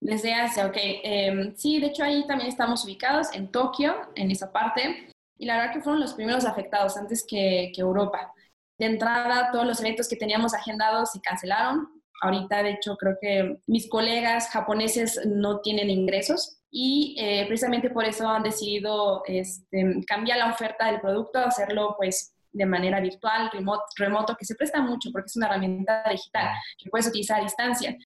Desde 0.00 0.34
Asia, 0.34 0.66
ok. 0.66 0.76
Em, 0.76 1.56
sí, 1.56 1.80
de 1.80 1.88
hecho 1.88 2.04
ahí 2.04 2.24
también 2.28 2.48
estamos 2.48 2.84
ubicados 2.84 3.34
en 3.34 3.50
Tokio, 3.50 3.92
en 4.14 4.30
esa 4.30 4.52
parte, 4.52 5.08
y 5.36 5.46
la 5.46 5.56
verdad 5.56 5.72
que 5.72 5.80
fueron 5.82 6.00
los 6.00 6.14
primeros 6.14 6.44
afectados 6.44 6.96
antes 6.96 7.26
que, 7.28 7.72
que 7.74 7.80
Europa. 7.80 8.32
De 8.78 8.86
entrada, 8.86 9.50
todos 9.50 9.66
los 9.66 9.80
eventos 9.80 10.08
que 10.08 10.14
teníamos 10.14 10.54
agendados 10.54 11.10
se 11.10 11.20
cancelaron, 11.20 11.95
Ahorita, 12.22 12.62
de 12.62 12.70
hecho, 12.70 12.96
creo 12.96 13.16
que 13.20 13.58
mis 13.66 13.88
colegas 13.88 14.48
japoneses 14.50 15.20
no 15.26 15.60
tienen 15.60 15.90
ingresos 15.90 16.58
y 16.70 17.16
eh, 17.18 17.44
precisamente 17.46 17.90
por 17.90 18.04
eso 18.04 18.28
han 18.28 18.42
decidido 18.42 19.22
este, 19.26 20.00
cambiar 20.06 20.38
la 20.38 20.50
oferta 20.50 20.86
del 20.86 21.00
producto, 21.00 21.38
hacerlo 21.38 21.94
pues 21.96 22.34
de 22.52 22.66
manera 22.66 23.00
virtual, 23.00 23.50
remoto, 23.96 24.34
que 24.36 24.46
se 24.46 24.54
presta 24.54 24.80
mucho 24.80 25.10
porque 25.12 25.26
es 25.26 25.36
una 25.36 25.46
herramienta 25.46 26.02
digital 26.10 26.48
que 26.78 26.90
puedes 26.90 27.06
utilizar 27.06 27.40
a 27.40 27.44
distancia. 27.44 27.96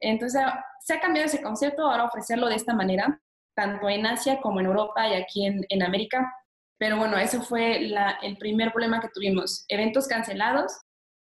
Entonces, 0.00 0.40
se 0.80 0.94
ha 0.94 1.00
cambiado 1.00 1.26
ese 1.26 1.42
concepto, 1.42 1.82
ahora 1.82 2.04
ofrecerlo 2.04 2.48
de 2.48 2.54
esta 2.54 2.74
manera, 2.74 3.20
tanto 3.54 3.88
en 3.88 4.06
Asia 4.06 4.40
como 4.40 4.60
en 4.60 4.66
Europa 4.66 5.08
y 5.08 5.14
aquí 5.14 5.44
en, 5.46 5.64
en 5.68 5.82
América. 5.82 6.32
Pero 6.78 6.96
bueno, 6.96 7.18
ese 7.18 7.40
fue 7.40 7.80
la, 7.80 8.18
el 8.22 8.36
primer 8.38 8.70
problema 8.70 9.00
que 9.00 9.08
tuvimos. 9.12 9.64
Eventos 9.68 10.06
cancelados. 10.06 10.72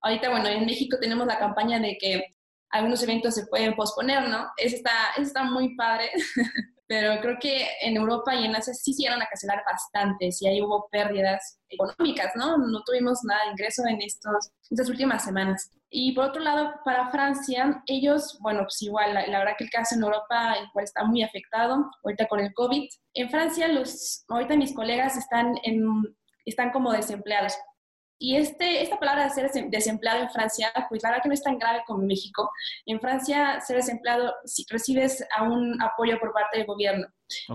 Ahorita, 0.02 0.30
bueno, 0.30 0.48
en 0.50 0.66
México 0.66 0.98
tenemos 1.00 1.26
la 1.26 1.40
campaña 1.40 1.80
de 1.80 1.98
que 1.98 2.35
algunos 2.76 3.02
eventos 3.04 3.36
se 3.36 3.48
pueden 3.48 3.76
posponer, 3.76 4.28
¿no? 4.28 4.48
Eso 4.58 4.76
está, 4.76 4.92
está 5.18 5.44
muy 5.44 5.76
padre, 5.76 6.12
pero 6.88 7.20
creo 7.22 7.38
que 7.40 7.68
en 7.82 7.96
Europa 7.96 8.36
y 8.36 8.46
en 8.46 8.56
Asia 8.56 8.74
sí 8.74 8.94
se 8.94 9.08
a 9.08 9.18
cancelar 9.18 9.64
bastante, 9.66 10.30
y 10.40 10.48
ahí 10.48 10.62
hubo 10.62 10.88
pérdidas 10.92 11.60
económicas, 11.70 12.34
¿no? 12.36 12.58
No 12.58 12.84
tuvimos 12.86 13.20
nada 13.24 13.46
de 13.46 13.52
ingreso 13.52 13.84
en 13.88 14.02
estos, 14.02 14.52
estas 14.70 14.90
últimas 14.90 15.24
semanas. 15.24 15.72
Y 15.90 16.14
por 16.14 16.26
otro 16.26 16.42
lado, 16.42 16.74
para 16.84 17.10
Francia, 17.10 17.82
ellos, 17.86 18.38
bueno, 18.42 18.64
pues 18.64 18.82
igual, 18.82 19.14
la, 19.14 19.26
la, 19.28 19.40
verdad 19.40 19.54
que 19.58 19.64
el 19.64 19.70
caso 19.70 19.96
en 19.96 20.04
Europa 20.04 20.56
igual 20.70 20.84
está 20.84 21.06
muy 21.06 21.24
afectado, 21.24 21.90
ahorita 22.04 22.28
con 22.28 22.42
el 22.42 22.54
COVID. 22.54 22.90
En 23.14 23.30
Francia, 23.30 23.68
los, 23.70 24.26
ahorita 24.28 24.58
mis 24.58 24.74
colegas 24.74 25.16
están, 25.16 25.56
en, 25.64 25.86
están 26.44 26.72
como 26.72 26.92
desempleados 26.92 27.56
y 28.18 28.38
este, 28.38 28.82
esta 28.82 28.98
palabra 28.98 29.26
de 29.26 29.30
ser 29.30 29.52
desempleado 29.70 30.22
en 30.22 30.30
Francia, 30.30 30.72
pues 30.90 31.04
la 31.04 31.10
verdad 31.10 31.24
que 31.24 31.30
no 31.30 31.34
es 31.34 31.44
tan 31.44 31.58
grave 31.58 31.84
como 31.86 32.02
en 32.02 32.08
México. 32.08 32.50
En 32.86 33.00
Francia, 33.00 33.60
ser 33.60 33.78
desempleado, 33.78 34.34
si 34.46 34.66
recibes 34.70 35.26
a 35.36 35.44
un 35.44 35.82
apoyo 35.82 36.18
por 36.20 36.32
parte 36.32 36.58
del 36.58 36.68
gobierno. 36.68 37.08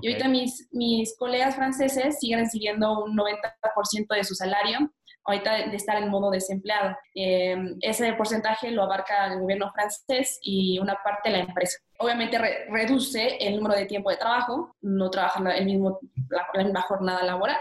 Y 0.03 0.09
ahorita 0.09 0.29
mis, 0.29 0.69
mis 0.73 1.17
colegas 1.17 1.57
franceses 1.57 2.19
siguen 2.19 2.41
recibiendo 2.41 3.05
un 3.05 3.17
90% 3.17 4.15
de 4.15 4.25
su 4.25 4.35
salario. 4.35 4.79
ahorita 5.25 5.53
de, 5.71 5.77
estar 5.77 5.97
en 5.97 6.09
modo 6.09 6.31
desempleado. 6.31 6.97
Eh, 7.15 7.57
ese 7.81 8.13
porcentaje 8.15 8.71
lo 8.71 8.83
abarca 8.83 9.33
el 9.33 9.41
gobierno 9.41 9.71
francés 9.73 10.39
y 10.43 10.79
una 10.79 10.97
parte 11.03 11.31
de 11.31 11.39
la 11.39 11.45
empresa. 11.45 11.79
Obviamente 11.99 12.39
reduce 12.69 13.37
el 13.37 13.57
número 13.57 13.77
de 13.77 13.87
tiempo 13.87 14.11
de 14.11 14.17
trabajo, 14.17 14.75
no 14.83 15.11
trabajan 15.11 15.47
el 15.47 15.65
mismo, 15.65 16.01
la, 16.29 16.65
misma 16.65 16.83
jornada 16.83 17.23
laboral. 17.23 17.59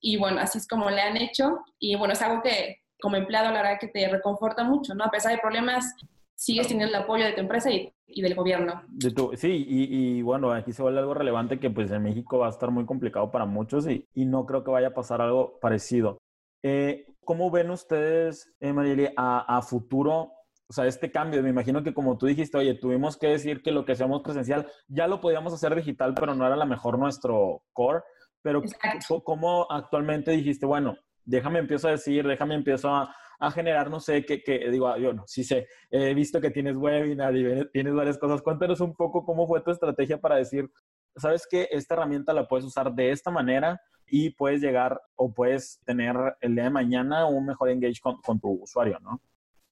Y 0.00 0.16
bueno, 0.16 0.40
así 0.40 0.58
es 0.58 0.66
como 0.66 0.90
le 0.90 1.00
han 1.00 1.16
hecho. 1.16 1.58
Y 1.78 1.96
bueno, 1.96 2.14
es 2.14 2.22
algo 2.22 2.42
que 2.42 2.78
como 3.00 3.16
empleado 3.16 3.52
la 3.52 3.62
verdad 3.62 3.78
que 3.80 3.88
te 3.88 4.08
reconforta 4.08 4.64
mucho, 4.64 4.94
¿no? 4.94 5.04
A 5.04 5.10
pesar 5.10 5.32
de 5.32 5.38
problemas, 5.38 5.94
sigues 6.34 6.68
teniendo 6.68 6.96
el 6.96 7.02
apoyo 7.02 7.24
de 7.24 7.32
tu 7.32 7.40
empresa 7.40 7.70
y, 7.70 7.92
y 8.06 8.22
del 8.22 8.34
gobierno. 8.34 8.82
De 8.88 9.10
tu, 9.10 9.32
sí, 9.36 9.66
y, 9.68 10.18
y, 10.18 10.22
bueno, 10.22 10.52
aquí 10.52 10.72
se 10.72 10.82
vuelve 10.82 11.00
algo 11.00 11.14
relevante 11.14 11.58
que 11.58 11.70
pues 11.70 11.90
en 11.90 12.02
México 12.02 12.38
va 12.38 12.46
a 12.46 12.50
estar 12.50 12.70
muy 12.70 12.86
complicado 12.86 13.30
para 13.30 13.44
muchos 13.44 13.88
y, 13.88 14.06
y 14.14 14.24
no 14.24 14.46
creo 14.46 14.64
que 14.64 14.70
vaya 14.70 14.88
a 14.88 14.94
pasar 14.94 15.20
algo 15.20 15.58
parecido. 15.60 16.18
Eh, 16.62 17.06
¿Cómo 17.24 17.50
ven 17.50 17.70
ustedes, 17.70 18.50
eh, 18.60 19.12
a, 19.16 19.62
futuro? 19.62 20.32
O 20.66 20.72
sea, 20.72 20.86
este 20.86 21.10
cambio, 21.10 21.42
me 21.42 21.50
imagino 21.50 21.82
que 21.82 21.92
como 21.92 22.16
tú 22.16 22.26
dijiste, 22.26 22.56
oye, 22.56 22.74
tuvimos 22.74 23.16
que 23.16 23.26
decir 23.28 23.62
que 23.62 23.70
lo 23.70 23.84
que 23.84 23.92
hacemos 23.92 24.22
presencial 24.22 24.66
ya 24.86 25.06
lo 25.06 25.20
podíamos 25.20 25.52
hacer 25.52 25.74
digital, 25.74 26.14
pero 26.14 26.34
no 26.34 26.46
era 26.46 26.56
la 26.56 26.64
mejor 26.64 26.98
nuestro 26.98 27.62
core. 27.72 28.00
Pero 28.42 28.62
¿cómo 29.24 29.66
actualmente 29.70 30.30
dijiste, 30.30 30.66
bueno, 30.66 30.96
déjame 31.24 31.58
empiezo 31.58 31.88
a 31.88 31.92
decir, 31.92 32.26
déjame 32.26 32.54
empiezo 32.54 32.88
a, 32.88 33.14
a 33.38 33.50
generar, 33.50 33.90
no 33.90 34.00
sé, 34.00 34.24
que, 34.24 34.42
que, 34.42 34.70
digo, 34.70 34.96
yo 34.96 35.12
no, 35.12 35.24
sí 35.26 35.44
sé, 35.44 35.68
he 35.90 36.12
visto 36.14 36.40
que 36.40 36.50
tienes 36.50 36.76
webinar 36.76 37.36
y 37.36 37.68
tienes 37.72 37.94
varias 37.94 38.18
cosas. 38.18 38.42
Cuéntanos 38.42 38.80
un 38.80 38.94
poco 38.94 39.24
cómo 39.24 39.46
fue 39.46 39.62
tu 39.62 39.70
estrategia 39.70 40.18
para 40.20 40.36
decir, 40.36 40.68
sabes 41.16 41.46
que 41.48 41.68
esta 41.70 41.94
herramienta 41.94 42.32
la 42.32 42.48
puedes 42.48 42.64
usar 42.64 42.92
de 42.92 43.10
esta 43.10 43.30
manera 43.30 43.80
y 44.06 44.30
puedes 44.30 44.60
llegar 44.60 45.00
o 45.16 45.32
puedes 45.32 45.80
tener 45.84 46.16
el 46.40 46.54
día 46.54 46.64
de 46.64 46.70
mañana 46.70 47.26
un 47.26 47.46
mejor 47.46 47.70
engage 47.70 48.00
con, 48.00 48.40
tu 48.40 48.62
usuario, 48.62 48.98
¿no? 49.00 49.20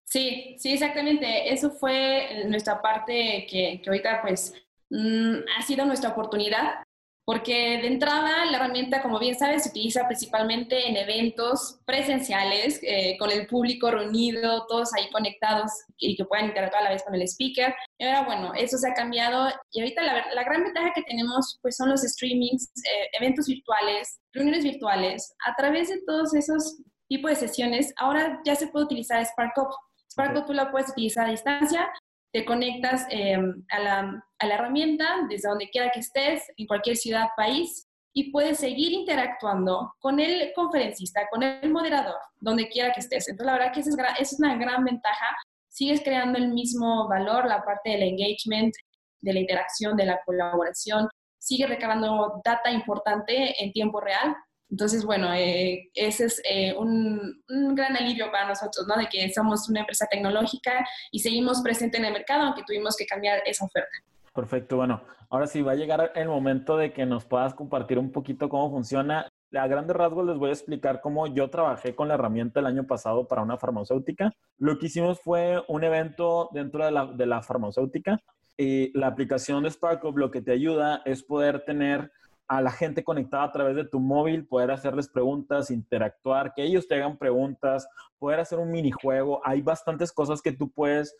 Sí, 0.04 0.54
sí, 0.58 0.72
exactamente. 0.72 1.52
Eso 1.52 1.70
fue 1.70 2.44
nuestra 2.46 2.80
parte 2.80 3.46
que, 3.50 3.80
que 3.82 3.90
ahorita 3.90 4.22
pues 4.22 4.54
mm, 4.90 5.36
ha 5.58 5.62
sido 5.62 5.84
nuestra 5.84 6.10
oportunidad 6.10 6.85
porque 7.26 7.80
de 7.82 7.88
entrada 7.88 8.44
la 8.44 8.56
herramienta, 8.56 9.02
como 9.02 9.18
bien 9.18 9.36
sabes, 9.36 9.64
se 9.64 9.70
utiliza 9.70 10.06
principalmente 10.06 10.88
en 10.88 10.96
eventos 10.96 11.80
presenciales, 11.84 12.78
eh, 12.84 13.16
con 13.18 13.32
el 13.32 13.48
público 13.48 13.90
reunido, 13.90 14.64
todos 14.68 14.94
ahí 14.94 15.10
conectados 15.10 15.72
y 15.98 16.14
que 16.14 16.24
puedan 16.24 16.46
interactuar 16.46 16.82
a 16.82 16.84
la 16.84 16.90
vez 16.92 17.02
con 17.02 17.16
el 17.16 17.22
speaker. 17.22 17.74
Y 17.98 18.04
ahora, 18.04 18.22
bueno, 18.22 18.54
eso 18.54 18.78
se 18.78 18.88
ha 18.88 18.94
cambiado 18.94 19.48
y 19.72 19.80
ahorita 19.80 20.04
la, 20.04 20.32
la 20.34 20.44
gran 20.44 20.62
ventaja 20.62 20.92
que 20.94 21.02
tenemos 21.02 21.58
pues 21.62 21.76
son 21.76 21.90
los 21.90 22.02
streamings, 22.02 22.70
eh, 22.84 23.08
eventos 23.18 23.48
virtuales, 23.48 24.20
reuniones 24.32 24.62
virtuales. 24.62 25.34
A 25.44 25.56
través 25.56 25.88
de 25.88 26.02
todos 26.06 26.32
esos 26.32 26.80
tipos 27.08 27.28
de 27.32 27.36
sesiones, 27.36 27.92
ahora 27.96 28.40
ya 28.44 28.54
se 28.54 28.68
puede 28.68 28.84
utilizar 28.84 29.26
SparkUp. 29.26 29.72
SparkUp 30.12 30.46
tú 30.46 30.52
la 30.52 30.70
puedes 30.70 30.90
utilizar 30.90 31.26
a 31.26 31.30
distancia 31.30 31.90
te 32.36 32.44
conectas 32.44 33.06
em, 33.08 33.64
a, 33.70 33.78
la, 33.78 34.24
a, 34.38 34.46
la, 34.46 34.54
herramienta 34.56 35.06
desde 35.26 35.48
donde 35.48 35.70
quiera 35.70 35.90
que 35.90 36.00
estés, 36.00 36.42
en 36.58 36.66
cualquier 36.66 36.94
ciudad, 36.94 37.28
país, 37.34 37.88
y 38.12 38.30
puedes 38.30 38.58
seguir 38.58 38.92
interactuando 38.92 39.94
con 40.00 40.20
el 40.20 40.52
conferencista, 40.54 41.26
con 41.30 41.42
el 41.42 41.70
moderador, 41.70 42.18
donde 42.38 42.68
quiera 42.68 42.92
que 42.92 43.00
estés. 43.00 43.26
Entonces, 43.30 43.46
la 43.46 43.58
verdad 43.58 43.72
que 43.72 43.80
esa 43.80 43.90
es, 44.18 44.32
es 44.32 44.38
una 44.38 44.54
gran 44.58 44.84
ventaja. 44.84 45.34
Sigues 45.70 46.02
creando 46.02 46.36
el 46.36 46.52
mismo 46.52 47.08
valor, 47.08 47.46
la 47.46 47.64
parte 47.64 47.88
del 47.92 48.02
engagement, 48.02 48.74
de 49.22 49.32
la 49.32 49.40
interacción, 49.40 49.96
de 49.96 50.04
la 50.04 50.20
colaboración. 50.26 51.08
Sigue 51.38 51.66
recabando 51.66 52.42
data 52.44 52.70
importante 52.70 53.64
en 53.64 53.72
tiempo 53.72 53.98
real 53.98 54.36
entonces, 54.70 55.04
bueno, 55.04 55.32
eh, 55.32 55.90
ese 55.94 56.24
es 56.24 56.42
eh, 56.48 56.74
un, 56.76 57.42
gran 57.74 57.96
alivio 57.96 58.30
para 58.32 58.48
nosotros, 58.48 58.86
¿no? 58.88 58.96
De 58.96 59.08
que 59.08 59.32
somos 59.32 59.68
una 59.68 59.80
empresa 59.80 60.06
tecnológica 60.10 60.84
y 61.12 61.20
seguimos 61.20 61.60
presente 61.62 61.98
en 61.98 62.06
el 62.06 62.12
mercado, 62.12 62.44
aunque 62.44 62.64
tuvimos 62.66 62.96
que 62.96 63.06
cambiar 63.06 63.40
esa 63.46 63.64
oferta. 63.64 63.90
Perfecto, 64.34 64.76
bueno, 64.76 65.02
ahora 65.30 65.46
sí 65.46 65.62
va 65.62 65.72
a 65.72 65.76
llegar 65.76 66.12
el 66.14 66.28
momento 66.28 66.76
de 66.76 66.92
que 66.92 67.06
nos 67.06 67.24
puedas 67.24 67.54
compartir 67.54 67.98
un 67.98 68.10
poquito 68.10 68.48
cómo 68.48 68.70
funciona. 68.70 69.28
A 69.54 69.66
grandes 69.68 69.96
rasgos 69.96 70.26
les 70.26 70.36
voy 70.36 70.50
a 70.50 70.52
explicar 70.52 71.00
cómo 71.00 71.26
yo 71.28 71.48
trabajé 71.48 71.94
con 71.94 72.08
la 72.08 72.14
herramienta 72.14 72.60
el 72.60 72.66
año 72.66 72.86
pasado 72.86 73.28
para 73.28 73.42
una 73.42 73.56
farmacéutica. 73.56 74.32
Lo 74.58 74.78
que 74.78 74.86
hicimos 74.86 75.20
fue 75.20 75.62
un 75.68 75.84
evento 75.84 76.50
dentro 76.52 76.84
de 76.84 76.90
la, 76.90 77.06
de 77.06 77.26
la 77.26 77.40
farmacéutica 77.40 78.20
y 78.58 78.96
la 78.98 79.06
aplicación 79.06 79.62
de 79.62 79.70
SparkUp 79.70 80.18
lo 80.18 80.30
que 80.30 80.42
te 80.42 80.52
ayuda 80.52 81.02
es 81.04 81.22
poder 81.22 81.64
tener 81.64 82.10
a 82.48 82.60
la 82.60 82.70
gente 82.70 83.02
conectada 83.02 83.44
a 83.44 83.52
través 83.52 83.76
de 83.76 83.84
tu 83.84 84.00
móvil, 84.00 84.46
poder 84.46 84.70
hacerles 84.70 85.08
preguntas, 85.08 85.70
interactuar, 85.70 86.52
que 86.54 86.62
ellos 86.62 86.86
te 86.86 86.94
hagan 86.94 87.18
preguntas, 87.18 87.88
poder 88.18 88.40
hacer 88.40 88.58
un 88.58 88.70
minijuego. 88.70 89.40
Hay 89.44 89.62
bastantes 89.62 90.12
cosas 90.12 90.42
que 90.42 90.52
tú 90.52 90.70
puedes, 90.70 91.16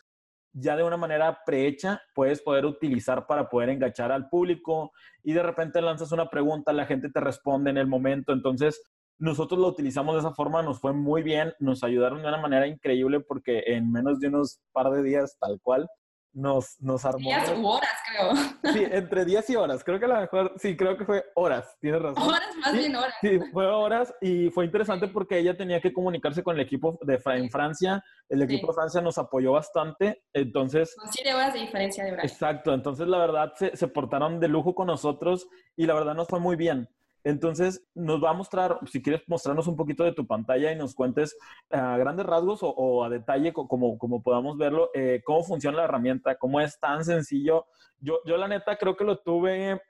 ya 0.53 0.75
de 0.75 0.83
una 0.83 0.97
manera 0.97 1.39
prehecha, 1.45 2.01
puedes 2.15 2.41
poder 2.41 2.65
utilizar 2.65 3.27
para 3.27 3.49
poder 3.49 3.69
enganchar 3.69 4.11
al 4.11 4.29
público 4.29 4.91
y 5.23 5.33
de 5.33 5.43
repente 5.43 5.81
lanzas 5.81 6.11
una 6.11 6.29
pregunta, 6.29 6.71
la 6.73 6.85
gente 6.85 7.09
te 7.09 7.19
responde 7.19 7.69
en 7.69 7.77
el 7.77 7.87
momento. 7.87 8.31
Entonces, 8.31 8.81
nosotros 9.19 9.59
lo 9.59 9.67
utilizamos 9.67 10.15
de 10.15 10.21
esa 10.21 10.33
forma, 10.33 10.61
nos 10.61 10.79
fue 10.79 10.93
muy 10.93 11.23
bien, 11.23 11.53
nos 11.59 11.83
ayudaron 11.83 12.21
de 12.21 12.27
una 12.27 12.37
manera 12.37 12.67
increíble 12.67 13.19
porque 13.19 13.63
en 13.67 13.91
menos 13.91 14.19
de 14.19 14.27
unos 14.27 14.59
par 14.71 14.91
de 14.91 15.03
días, 15.03 15.37
tal 15.39 15.59
cual, 15.61 15.87
nos, 16.37 16.79
nos 16.79 17.03
armó. 17.03 17.19
Días 17.19 17.51
u 17.57 17.67
horas, 17.67 17.89
creo. 18.07 18.73
Sí, 18.73 18.83
entre 18.91 19.25
días 19.25 19.49
y 19.49 19.55
horas. 19.55 19.83
Creo 19.83 19.99
que 19.99 20.07
la 20.07 20.21
mejor, 20.21 20.53
sí, 20.57 20.77
creo 20.77 20.95
que 20.95 21.03
fue 21.03 21.25
horas, 21.35 21.75
tienes 21.81 22.01
razón. 22.01 22.23
Horas, 22.23 22.55
más 22.61 22.73
bien 22.73 22.95
horas. 22.95 23.15
Sí, 23.21 23.39
fue 23.51 23.65
horas 23.65 24.13
y 24.21 24.49
fue 24.51 24.65
interesante 24.65 25.07
porque 25.07 25.39
ella 25.39 25.57
tenía 25.57 25.81
que 25.81 25.91
comunicarse 25.91 26.43
con 26.43 26.55
el 26.55 26.61
equipo 26.61 26.99
de 27.01 27.19
en 27.25 27.49
Francia. 27.49 28.03
El 28.29 28.43
equipo 28.43 28.67
de 28.67 28.73
Francia 28.73 29.01
nos 29.01 29.17
apoyó 29.17 29.53
bastante, 29.53 30.23
entonces... 30.33 30.95
Con 30.95 31.11
siete 31.11 31.33
horas 31.33 31.53
de 31.53 31.61
diferencia 31.61 32.03
de 32.03 32.11
horario. 32.11 32.29
Exacto, 32.29 32.73
entonces 32.73 33.07
la 33.07 33.17
verdad 33.17 33.53
se, 33.55 33.75
se 33.75 33.87
portaron 33.87 34.39
de 34.39 34.47
lujo 34.47 34.75
con 34.75 34.87
nosotros 34.87 35.47
y 35.75 35.87
la 35.87 35.95
verdad 35.95 36.13
nos 36.13 36.27
fue 36.27 36.39
muy 36.39 36.55
bien. 36.55 36.87
Entonces, 37.27 37.85
nos 37.93 38.23
va 38.23 38.29
a 38.29 38.33
mostrar, 38.33 38.79
si 38.89 39.01
quieres 39.01 39.21
mostrarnos 39.27 39.67
un 39.67 39.75
poquito 39.75 40.05
de 40.05 40.13
tu 40.13 40.25
pantalla 40.25 40.71
y 40.71 40.77
nos 40.77 40.95
cuentes 40.95 41.37
a 41.69 41.97
grandes 41.97 42.25
rasgos 42.25 42.59
o, 42.61 43.03
a 43.03 43.09
detalle, 43.09 43.51
como, 43.51 43.97
como 43.97 44.23
podamos 44.23 44.57
verlo, 44.57 44.91
eh, 44.93 45.21
cómo 45.25 45.43
funciona 45.43 45.75
la 45.75 45.83
herramienta, 45.83 46.37
cómo 46.37 46.61
es 46.61 46.79
tan 46.79 47.03
sencillo. 47.03 47.65
Yo, 47.99 48.19
yo 48.25 48.37
la 48.37 48.47
neta 48.47 48.77
creo 48.77 48.95
que 48.95 49.03
lo 49.03 49.17
tuve, 49.17 49.81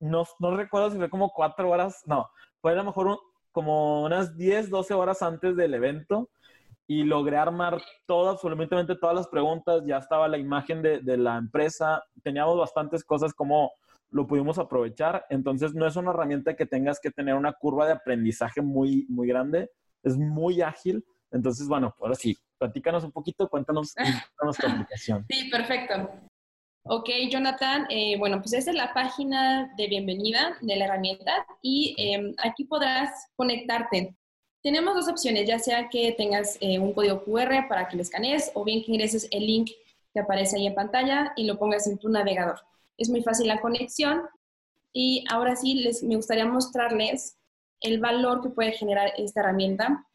no, 0.00 0.24
no 0.38 0.56
recuerdo 0.56 0.90
si 0.90 0.96
fue 0.96 1.10
como 1.10 1.34
cuatro 1.34 1.68
horas, 1.68 2.02
no, 2.06 2.30
fue 2.62 2.72
a 2.72 2.76
lo 2.76 2.84
mejor 2.84 3.20
como 3.52 4.02
unas 4.02 4.34
10, 4.34 4.70
12 4.70 4.94
horas 4.94 5.20
antes 5.20 5.54
del 5.54 5.74
evento 5.74 6.30
y 6.86 7.04
logré 7.04 7.36
armar 7.36 7.78
todo, 8.06 8.30
absolutamente 8.30 8.96
todas 8.96 9.16
las 9.16 9.28
preguntas, 9.28 9.82
ya 9.84 9.98
estaba 9.98 10.28
la 10.28 10.38
imagen 10.38 10.80
de, 10.80 11.00
de 11.00 11.18
la 11.18 11.36
empresa, 11.36 12.02
teníamos 12.22 12.56
bastantes 12.56 13.04
cosas 13.04 13.34
como 13.34 13.72
lo 14.16 14.26
pudimos 14.26 14.58
aprovechar. 14.58 15.26
Entonces, 15.28 15.74
no 15.74 15.86
es 15.86 15.94
una 15.94 16.10
herramienta 16.10 16.56
que 16.56 16.66
tengas 16.66 16.98
que 16.98 17.10
tener 17.10 17.34
una 17.34 17.52
curva 17.52 17.86
de 17.86 17.92
aprendizaje 17.92 18.62
muy, 18.62 19.06
muy 19.08 19.28
grande, 19.28 19.70
es 20.02 20.16
muy 20.16 20.62
ágil. 20.62 21.04
Entonces, 21.30 21.68
bueno, 21.68 21.94
ahora 22.00 22.14
sí, 22.14 22.36
platícanos 22.58 23.04
un 23.04 23.12
poquito, 23.12 23.48
cuéntanos, 23.48 23.94
cuéntanos 24.38 24.56
tu 24.56 24.66
aplicación. 24.66 25.26
Sí, 25.28 25.50
perfecto. 25.50 26.10
Ok, 26.88 27.10
Jonathan, 27.30 27.86
eh, 27.90 28.16
bueno, 28.16 28.38
pues 28.40 28.54
esa 28.54 28.70
es 28.70 28.76
la 28.76 28.94
página 28.94 29.74
de 29.76 29.88
bienvenida 29.88 30.56
de 30.60 30.76
la 30.76 30.84
herramienta 30.84 31.44
y 31.60 31.94
em, 31.98 32.32
aquí 32.42 32.64
podrás 32.64 33.28
conectarte. 33.34 34.16
Tenemos 34.62 34.94
dos 34.94 35.08
opciones, 35.08 35.48
ya 35.48 35.58
sea 35.58 35.88
que 35.88 36.12
tengas 36.12 36.56
eh, 36.60 36.78
un 36.78 36.92
código 36.92 37.24
QR 37.24 37.66
para 37.68 37.88
que 37.88 37.96
lo 37.96 38.02
escanees 38.02 38.52
o 38.54 38.64
bien 38.64 38.84
que 38.84 38.92
ingreses 38.92 39.28
el 39.32 39.46
link 39.46 39.70
que 40.14 40.20
aparece 40.20 40.56
ahí 40.56 40.66
en 40.68 40.76
pantalla 40.76 41.32
y 41.36 41.44
lo 41.44 41.58
pongas 41.58 41.88
en 41.88 41.98
tu 41.98 42.08
navegador 42.08 42.60
es 42.98 43.08
muy 43.08 43.22
fácil 43.22 43.48
la 43.48 43.60
conexión. 43.60 44.22
Y 44.92 45.24
ahora 45.30 45.56
sí, 45.56 45.74
les, 45.74 46.02
me 46.02 46.16
gustaría 46.16 46.46
mostrarles 46.46 47.36
el 47.80 48.00
valor 48.00 48.42
que 48.42 48.50
puede 48.50 48.72
generar 48.72 49.12
esta 49.16 49.40
herramienta, 49.40 50.06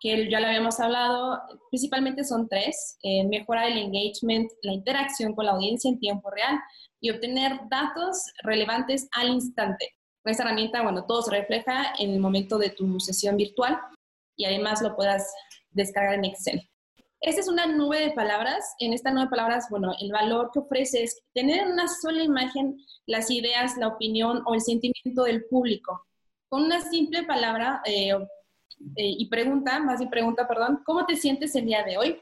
que 0.00 0.30
ya 0.30 0.40
lo 0.40 0.46
habíamos 0.46 0.78
hablado, 0.80 1.40
principalmente 1.70 2.24
son 2.24 2.48
tres, 2.48 2.98
eh, 3.02 3.24
mejorar 3.26 3.70
el 3.70 3.78
engagement, 3.78 4.50
la 4.62 4.72
interacción 4.72 5.34
con 5.34 5.46
la 5.46 5.52
audiencia 5.52 5.90
en 5.90 5.98
tiempo 5.98 6.30
real 6.30 6.58
y 7.00 7.10
obtener 7.10 7.60
datos 7.70 8.24
relevantes 8.42 9.08
al 9.12 9.28
instante. 9.28 9.94
Con 10.22 10.32
esta 10.32 10.44
herramienta, 10.44 10.82
bueno, 10.82 11.04
todo 11.06 11.22
se 11.22 11.30
refleja 11.30 11.94
en 11.98 12.10
el 12.10 12.20
momento 12.20 12.58
de 12.58 12.70
tu 12.70 12.98
sesión 13.00 13.36
virtual 13.36 13.78
y 14.36 14.44
además 14.44 14.82
lo 14.82 14.96
puedas 14.96 15.32
descargar 15.70 16.14
en 16.14 16.24
Excel. 16.26 16.68
Esta 17.20 17.40
es 17.40 17.48
una 17.48 17.66
nube 17.66 18.00
de 18.00 18.10
palabras. 18.10 18.74
En 18.78 18.92
esta 18.92 19.10
nube 19.10 19.24
de 19.24 19.30
palabras, 19.30 19.66
bueno, 19.70 19.92
el 20.00 20.12
valor 20.12 20.50
que 20.52 20.60
ofrece 20.60 21.02
es 21.02 21.22
tener 21.34 21.62
en 21.62 21.72
una 21.72 21.88
sola 21.88 22.22
imagen 22.22 22.76
las 23.06 23.30
ideas, 23.30 23.76
la 23.78 23.88
opinión 23.88 24.42
o 24.46 24.54
el 24.54 24.60
sentimiento 24.60 25.24
del 25.24 25.44
público. 25.46 26.06
Con 26.48 26.64
una 26.64 26.80
simple 26.80 27.24
palabra 27.24 27.82
eh, 27.84 28.10
eh, 28.10 29.14
y 29.18 29.26
pregunta, 29.28 29.78
más 29.80 29.98
bien 29.98 30.10
pregunta, 30.10 30.46
perdón, 30.46 30.82
¿cómo 30.84 31.06
te 31.06 31.16
sientes 31.16 31.54
el 31.56 31.66
día 31.66 31.82
de 31.82 31.96
hoy? 31.96 32.20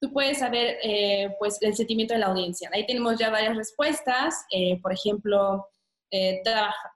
Tú 0.00 0.12
puedes 0.12 0.38
saber, 0.38 0.76
eh, 0.82 1.34
pues, 1.38 1.58
el 1.62 1.74
sentimiento 1.74 2.14
de 2.14 2.20
la 2.20 2.26
audiencia. 2.26 2.70
Ahí 2.72 2.86
tenemos 2.86 3.18
ya 3.18 3.30
varias 3.30 3.56
respuestas. 3.56 4.44
por 4.82 4.92
ejemplo, 4.92 5.66
eh, 6.10 6.42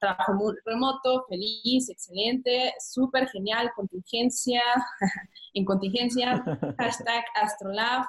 trabajo, 0.00 0.34
muy 0.34 0.54
remoto, 0.64 1.24
feliz, 1.28 1.88
excelente, 1.88 2.72
súper 2.78 3.28
genial, 3.28 3.70
contingencia, 3.74 4.62
en 5.54 5.64
contingencia, 5.64 6.44
hashtag 6.78 7.24
astrolab, 7.34 8.04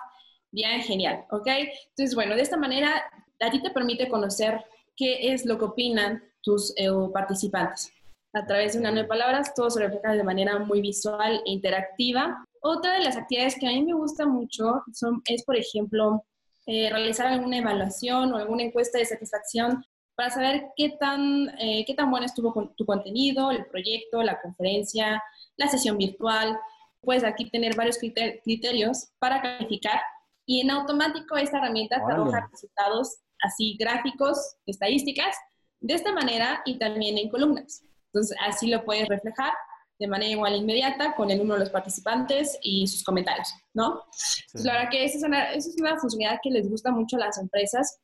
bien 0.51 0.81
genial, 0.81 1.25
¿ok? 1.31 1.47
Entonces, 1.89 2.15
bueno, 2.15 2.35
de 2.35 2.41
esta 2.41 2.57
manera 2.57 3.03
a 3.39 3.49
ti 3.49 3.61
te 3.61 3.71
permite 3.71 4.09
conocer 4.09 4.63
qué 4.95 5.33
es 5.33 5.45
lo 5.45 5.57
que 5.57 5.65
opinan 5.65 6.23
tus 6.41 6.73
eh, 6.77 6.89
participantes. 7.13 7.91
A 8.33 8.45
través 8.45 8.73
de 8.73 8.79
una 8.79 8.91
nueva 8.91 9.07
palabras, 9.07 9.53
todo 9.55 9.69
se 9.69 9.79
refleja 9.79 10.13
de 10.13 10.23
manera 10.23 10.59
muy 10.59 10.81
visual 10.81 11.41
e 11.45 11.51
interactiva. 11.51 12.45
Otra 12.61 12.93
de 12.93 13.03
las 13.03 13.17
actividades 13.17 13.55
que 13.59 13.67
a 13.67 13.71
mí 13.71 13.83
me 13.83 13.93
gusta 13.93 14.27
mucho 14.27 14.83
son, 14.93 15.21
es, 15.25 15.43
por 15.43 15.57
ejemplo, 15.57 16.23
eh, 16.67 16.89
realizar 16.91 17.27
alguna 17.27 17.57
evaluación 17.57 18.31
o 18.31 18.37
alguna 18.37 18.63
encuesta 18.63 18.99
de 18.99 19.05
satisfacción 19.05 19.83
para 20.19 20.31
saber 20.31 20.73
qué 20.75 20.97
tan, 20.99 21.47
eh, 21.59 21.85
qué 21.87 21.93
tan 21.93 22.11
bueno 22.11 22.25
estuvo 22.25 22.51
con 22.51 22.75
tu 22.75 22.85
contenido, 22.85 23.51
el 23.51 23.65
proyecto, 23.67 24.21
la 24.21 24.41
conferencia, 24.41 25.23
la 25.55 25.69
sesión 25.69 25.97
virtual. 25.97 26.59
Puedes 26.99 27.23
aquí 27.23 27.49
tener 27.49 27.73
varios 27.77 27.97
criterios 27.97 29.11
para 29.17 29.41
calificar 29.41 30.01
y 30.45 30.59
en 30.59 30.71
automático 30.71 31.37
esta 31.37 31.59
herramienta 31.59 32.05
te 32.05 32.11
arroja 32.11 32.49
resultados 32.51 33.19
así 33.41 33.77
gráficos, 33.79 34.57
estadísticas, 34.65 35.37
de 35.79 35.93
esta 35.93 36.11
manera 36.11 36.63
y 36.65 36.77
también 36.77 37.17
en 37.17 37.29
columnas. 37.29 37.85
Entonces, 38.07 38.35
así 38.45 38.67
lo 38.67 38.83
puedes 38.83 39.07
reflejar 39.07 39.53
de 39.99 40.07
manera 40.09 40.31
igual 40.31 40.57
inmediata 40.57 41.15
con 41.15 41.31
el 41.31 41.37
número 41.37 41.53
de 41.53 41.59
los 41.61 41.69
participantes 41.69 42.59
y 42.61 42.85
sus 42.87 43.05
comentarios, 43.05 43.53
¿no? 43.73 44.03
Entonces, 44.47 44.65
la 44.65 44.73
verdad 44.73 44.89
que 44.91 45.05
esa 45.05 45.17
es, 45.17 45.23
una, 45.23 45.53
esa 45.53 45.69
es 45.69 45.77
una 45.79 45.97
funcionalidad 45.97 46.41
que 46.43 46.51
les 46.51 46.69
gusta 46.69 46.91
mucho 46.91 47.15
a 47.15 47.19
las 47.19 47.37
empresas. 47.37 48.01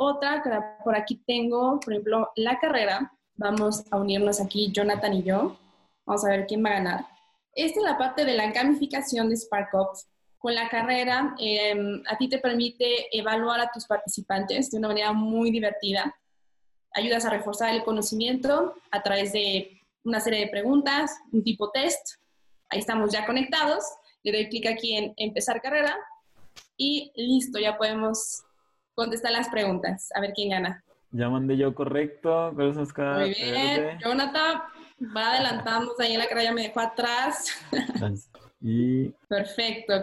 Otra, 0.00 0.78
por 0.84 0.94
aquí 0.94 1.16
tengo, 1.26 1.80
por 1.80 1.92
ejemplo, 1.92 2.30
la 2.36 2.58
carrera. 2.60 3.12
Vamos 3.34 3.84
a 3.90 3.96
unirnos 3.96 4.40
aquí, 4.40 4.70
Jonathan 4.70 5.12
y 5.14 5.24
yo. 5.24 5.58
Vamos 6.06 6.24
a 6.24 6.30
ver 6.30 6.46
quién 6.46 6.64
va 6.64 6.70
a 6.70 6.74
ganar. 6.74 7.06
Esta 7.52 7.80
es 7.80 7.84
la 7.84 7.98
parte 7.98 8.24
de 8.24 8.34
la 8.34 8.52
gamificación 8.52 9.28
de 9.28 9.36
SparkUp. 9.36 9.88
Con 10.38 10.54
la 10.54 10.68
carrera, 10.68 11.34
em, 11.38 12.00
a 12.06 12.16
ti 12.16 12.28
te 12.28 12.38
permite 12.38 13.08
evaluar 13.10 13.60
a 13.60 13.70
tus 13.72 13.86
participantes 13.86 14.70
de 14.70 14.78
una 14.78 14.88
manera 14.88 15.12
muy 15.12 15.50
divertida 15.50 16.14
ayudas 16.94 17.24
a 17.24 17.30
reforzar 17.30 17.74
el 17.74 17.84
conocimiento 17.84 18.74
a 18.90 19.02
través 19.02 19.32
de 19.32 19.80
una 20.04 20.20
serie 20.20 20.40
de 20.40 20.48
preguntas, 20.48 21.12
un 21.32 21.42
tipo 21.42 21.70
test. 21.70 22.16
Ahí 22.70 22.78
estamos 22.78 23.12
ya 23.12 23.26
conectados. 23.26 23.84
Le 24.22 24.32
doy 24.32 24.48
clic 24.48 24.66
aquí 24.66 24.96
en 24.96 25.12
empezar 25.16 25.60
carrera 25.60 25.96
y 26.76 27.12
listo, 27.16 27.58
ya 27.58 27.76
podemos 27.76 28.44
contestar 28.98 29.32
las 29.32 29.48
preguntas. 29.48 30.10
A 30.14 30.20
ver 30.20 30.32
quién 30.34 30.50
gana. 30.50 30.82
Ya 31.10 31.28
mandé 31.28 31.56
yo 31.56 31.74
correcto. 31.74 32.52
Muy 32.52 33.34
bien. 33.34 33.98
Jonathan 34.04 34.60
va 35.16 35.32
adelantándose 35.32 36.02
ahí 36.02 36.14
en 36.14 36.18
la 36.18 36.42
ya 36.42 36.52
me 36.52 36.62
dejó 36.62 36.80
atrás. 36.80 37.48
Y... 38.60 39.10
Perfecto. 39.28 40.02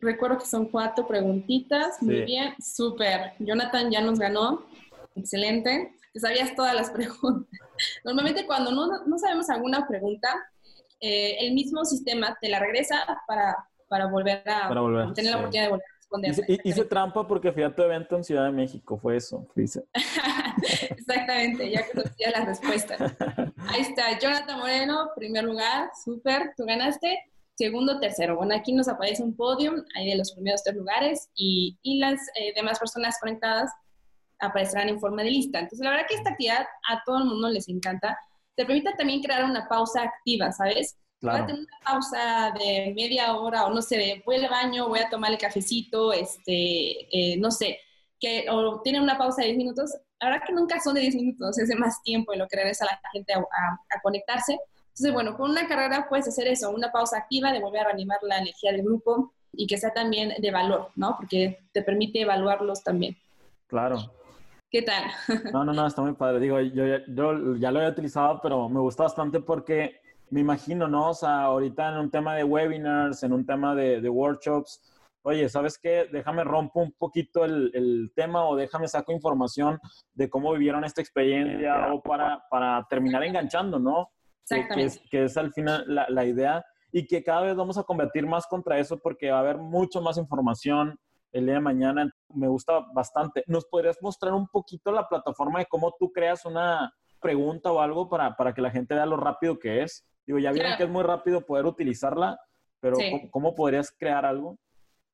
Recuerdo 0.00 0.38
que 0.38 0.46
son 0.46 0.66
cuatro 0.66 1.06
preguntitas. 1.06 2.02
Muy 2.02 2.22
bien. 2.22 2.52
Súper. 2.60 3.34
Jonathan 3.38 3.92
ya 3.92 4.00
nos 4.00 4.18
ganó. 4.18 4.66
Excelente 5.14 5.94
te 6.12 6.20
sabías 6.20 6.54
todas 6.54 6.74
las 6.74 6.90
preguntas. 6.96 7.58
Normalmente 8.04 8.46
cuando 8.46 8.70
no, 8.70 9.04
no 9.06 9.18
sabemos 9.18 9.48
alguna 9.50 9.86
pregunta, 9.86 10.28
eh, 11.00 11.36
el 11.40 11.54
mismo 11.54 11.84
sistema 11.84 12.36
te 12.40 12.48
la 12.48 12.60
regresa 12.60 12.96
para, 13.26 13.56
para 13.88 14.06
volver 14.06 14.42
a 14.48 14.68
tener 15.14 15.32
la 15.32 15.38
oportunidad 15.38 15.64
de 15.64 15.70
volver 15.70 15.86
a 16.16 16.28
responder. 16.28 16.60
Hice, 16.64 16.84
trampa 16.84 17.26
porque 17.26 17.52
fui 17.52 17.62
a 17.62 17.74
tu 17.74 17.82
evento 17.82 18.16
en 18.16 18.24
Ciudad 18.24 18.44
de 18.44 18.52
México, 18.52 18.98
fue 18.98 19.16
eso. 19.16 19.46
Exactamente, 19.54 21.70
ya 21.70 21.86
conocía 21.90 22.30
las 22.30 22.46
respuestas. 22.46 23.00
Ahí 23.68 23.80
está, 23.80 24.18
Jonathan 24.18 24.58
Moreno, 24.58 25.10
primer 25.16 25.44
lugar, 25.44 25.90
súper, 26.04 26.52
tú 26.56 26.64
ganaste. 26.64 27.24
Segundo, 27.54 28.00
tercero. 28.00 28.36
Bueno, 28.36 28.54
aquí 28.54 28.72
nos 28.72 28.88
aparece 28.88 29.22
un 29.22 29.36
podium 29.36 29.82
ahí 29.94 30.10
de 30.10 30.16
los 30.16 30.32
primeros 30.32 30.62
tres 30.62 30.76
lugares 30.76 31.28
y, 31.34 31.78
y 31.82 31.98
las 31.98 32.20
eh, 32.34 32.52
demás 32.56 32.78
personas 32.78 33.18
conectadas 33.20 33.70
aparecerán 34.40 34.88
en 34.88 34.98
forma 34.98 35.22
de 35.22 35.30
lista. 35.30 35.60
Entonces, 35.60 35.84
la 35.84 35.90
verdad 35.90 36.06
que 36.08 36.16
esta 36.16 36.30
actividad 36.30 36.66
a 36.88 37.02
todo 37.04 37.18
el 37.18 37.24
mundo 37.24 37.48
les 37.48 37.68
encanta. 37.68 38.18
Te 38.56 38.66
permite 38.66 38.92
también 38.98 39.22
crear 39.22 39.44
una 39.44 39.68
pausa 39.68 40.02
activa, 40.02 40.50
¿sabes? 40.52 40.98
Claro. 41.22 41.46
tener 41.46 41.62
una 41.62 41.78
pausa 41.84 42.52
de 42.58 42.92
media 42.96 43.36
hora 43.36 43.66
o 43.66 43.72
no 43.72 43.80
sé, 43.80 44.20
voy 44.26 44.36
al 44.36 44.50
baño, 44.50 44.88
voy 44.88 44.98
a 44.98 45.08
tomar 45.08 45.30
el 45.30 45.38
cafecito, 45.38 46.12
este, 46.12 47.06
eh, 47.12 47.36
no 47.38 47.52
sé, 47.52 47.78
que, 48.18 48.46
o 48.50 48.82
tienen 48.82 49.02
una 49.02 49.16
pausa 49.16 49.42
de 49.42 49.48
10 49.48 49.58
minutos. 49.58 49.94
La 50.20 50.30
verdad 50.30 50.44
que 50.44 50.52
nunca 50.52 50.80
son 50.80 50.94
de 50.94 51.02
10 51.02 51.14
minutos, 51.14 51.56
es 51.60 51.68
de 51.68 51.76
más 51.76 52.02
tiempo 52.02 52.32
en 52.32 52.40
lo 52.40 52.48
que 52.48 52.56
regresa 52.56 52.86
la 52.86 53.00
gente 53.12 53.34
a, 53.34 53.38
a, 53.38 54.00
conectarse. 54.02 54.58
Entonces, 54.88 55.12
bueno, 55.12 55.36
con 55.36 55.52
una 55.52 55.68
carrera 55.68 56.08
puedes 56.08 56.26
hacer 56.26 56.48
eso, 56.48 56.70
una 56.70 56.90
pausa 56.90 57.18
activa 57.18 57.52
de 57.52 57.60
volver 57.60 57.82
a 57.82 57.84
reanimar 57.84 58.18
la 58.22 58.38
energía 58.38 58.72
del 58.72 58.82
grupo 58.82 59.32
y 59.52 59.68
que 59.68 59.78
sea 59.78 59.92
también 59.92 60.34
de 60.36 60.50
valor, 60.50 60.90
¿no? 60.96 61.14
Porque 61.16 61.60
te 61.72 61.82
permite 61.82 62.22
evaluarlos 62.22 62.82
también. 62.82 63.16
Claro. 63.68 64.12
¿Qué 64.72 64.82
tal? 64.82 65.04
No, 65.52 65.64
no, 65.64 65.72
no, 65.72 65.86
está 65.86 66.02
muy 66.02 66.14
padre. 66.14 66.40
Digo, 66.40 66.58
yo, 66.58 66.84
yo 67.06 67.56
ya 67.56 67.70
lo 67.70 67.80
he 67.80 67.88
utilizado, 67.88 68.40
pero 68.42 68.68
me 68.68 68.80
gusta 68.80 69.04
bastante 69.04 69.38
porque 69.38 70.01
me 70.32 70.40
imagino, 70.40 70.88
¿no? 70.88 71.10
O 71.10 71.14
sea, 71.14 71.42
ahorita 71.42 71.90
en 71.90 71.98
un 71.98 72.10
tema 72.10 72.34
de 72.34 72.42
webinars, 72.42 73.22
en 73.22 73.34
un 73.34 73.44
tema 73.44 73.74
de, 73.74 74.00
de 74.00 74.08
workshops, 74.08 74.80
oye, 75.20 75.46
¿sabes 75.50 75.78
qué? 75.78 76.08
Déjame 76.10 76.42
rompo 76.42 76.80
un 76.80 76.92
poquito 76.92 77.44
el, 77.44 77.70
el, 77.74 78.10
tema 78.16 78.48
o 78.48 78.56
déjame 78.56 78.88
saco 78.88 79.12
información 79.12 79.78
de 80.14 80.30
cómo 80.30 80.50
vivieron 80.54 80.84
esta 80.84 81.02
experiencia 81.02 81.92
o 81.92 82.00
para, 82.02 82.42
para 82.50 82.86
terminar 82.88 83.22
enganchando, 83.24 83.78
¿no? 83.78 84.08
Exactamente. 84.42 84.74
Que, 84.74 84.86
es, 84.86 85.10
que 85.10 85.24
es, 85.24 85.36
al 85.36 85.52
final 85.52 85.84
la, 85.86 86.06
la 86.08 86.24
idea 86.24 86.64
y 86.90 87.06
que 87.06 87.22
cada 87.22 87.42
vez 87.42 87.54
vamos 87.54 87.76
a 87.76 87.82
combatir 87.82 88.26
más 88.26 88.46
contra 88.46 88.78
eso 88.78 88.98
porque 89.00 89.30
va 89.30 89.36
a 89.36 89.40
haber 89.40 89.58
mucho 89.58 90.00
más 90.00 90.16
información, 90.16 90.98
el 91.32 91.44
día 91.44 91.54
de 91.56 91.60
mañana. 91.60 92.10
Me 92.30 92.48
gusta 92.48 92.86
bastante. 92.94 93.44
¿Nos 93.48 93.66
podrías 93.66 93.98
mostrar 94.00 94.32
un 94.32 94.48
poquito 94.48 94.92
la 94.92 95.06
plataforma 95.06 95.58
de 95.58 95.66
cómo 95.66 95.94
tú 95.98 96.10
creas 96.10 96.46
una 96.46 96.90
pregunta 97.20 97.70
o 97.70 97.80
algo 97.80 98.08
para, 98.08 98.34
para 98.34 98.54
que 98.54 98.62
la 98.62 98.70
gente 98.70 98.94
vea 98.94 99.04
lo 99.04 99.18
rápido 99.18 99.58
que 99.58 99.82
es? 99.82 100.06
Digo, 100.26 100.38
ya 100.38 100.52
vieron 100.52 100.76
que 100.76 100.84
es 100.84 100.88
muy 100.88 101.02
rápido 101.02 101.44
poder 101.44 101.66
utilizarla, 101.66 102.38
pero 102.80 102.96
¿cómo, 103.30 103.54
podrías 103.54 103.90
crear 103.90 104.24
algo? 104.24 104.58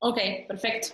Ok, 0.00 0.18
perfecto. 0.46 0.88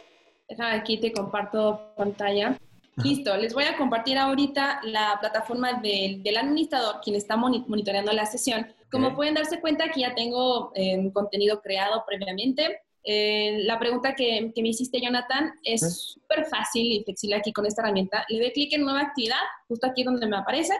Aquí, 0.59 0.99
te 0.99 1.13
comparto 1.13 1.95
pantalla. 1.97 2.59
Listo, 3.03 3.37
les 3.37 3.53
voy 3.53 3.65
a 3.65 3.77
compartir 3.77 4.19
ahorita 4.19 4.81
la 4.85 5.17
plataforma 5.21 5.81
del, 5.81 6.23
del 6.23 6.37
administrador, 6.37 7.01
quien 7.03 7.17
está 7.17 7.37
monitoreando 7.37 8.13
la 8.13 8.27
sesión. 8.27 8.67
Como 8.91 9.17
pueden 9.17 9.35
darse 9.35 9.61
cuenta, 9.61 9.87
aquí 9.87 10.03
ya 10.03 10.15
tengo 10.15 10.71
eh, 10.77 11.11
contenido 11.13 11.61
creado 11.61 12.05
previamente. 12.07 12.83
Eh, 13.03 13.59
la 13.65 13.79
pregunta 13.79 14.15
que, 14.15 14.53
me 14.57 14.69
hiciste, 14.69 15.01
Jonathan, 15.01 15.53
es 15.63 16.13
súper 16.13 16.47
fácil 16.47 16.91
y 16.93 17.05
flexible 17.05 17.37
aquí 17.37 17.53
con 17.53 17.67
esta 17.67 17.83
herramienta. 17.83 18.25
Le 18.29 18.39
doy 18.39 18.53
clic 18.53 18.73
en 18.73 18.83
nueva 18.83 19.01
actividad, 19.01 19.41
justo 19.69 19.87
aquí 19.87 20.05
donde 20.05 20.27
me 20.27 20.39
aparece, 20.39 20.75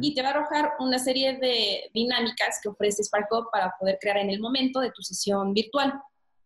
y 0.00 0.14
te 0.14 0.22
va 0.22 0.28
a 0.28 0.30
arrojar 0.32 0.72
una 0.78 0.98
serie 0.98 1.38
de 1.38 1.90
dinámicas 1.94 2.60
que 2.62 2.68
ofrece 2.68 3.04
SparkUp 3.04 3.50
para 3.52 3.74
poder 3.78 3.98
crear 4.00 4.18
en 4.18 4.30
el 4.30 4.40
momento 4.40 4.80
de 4.80 4.90
tu 4.90 5.02
sesión 5.02 5.52
virtual. 5.52 5.92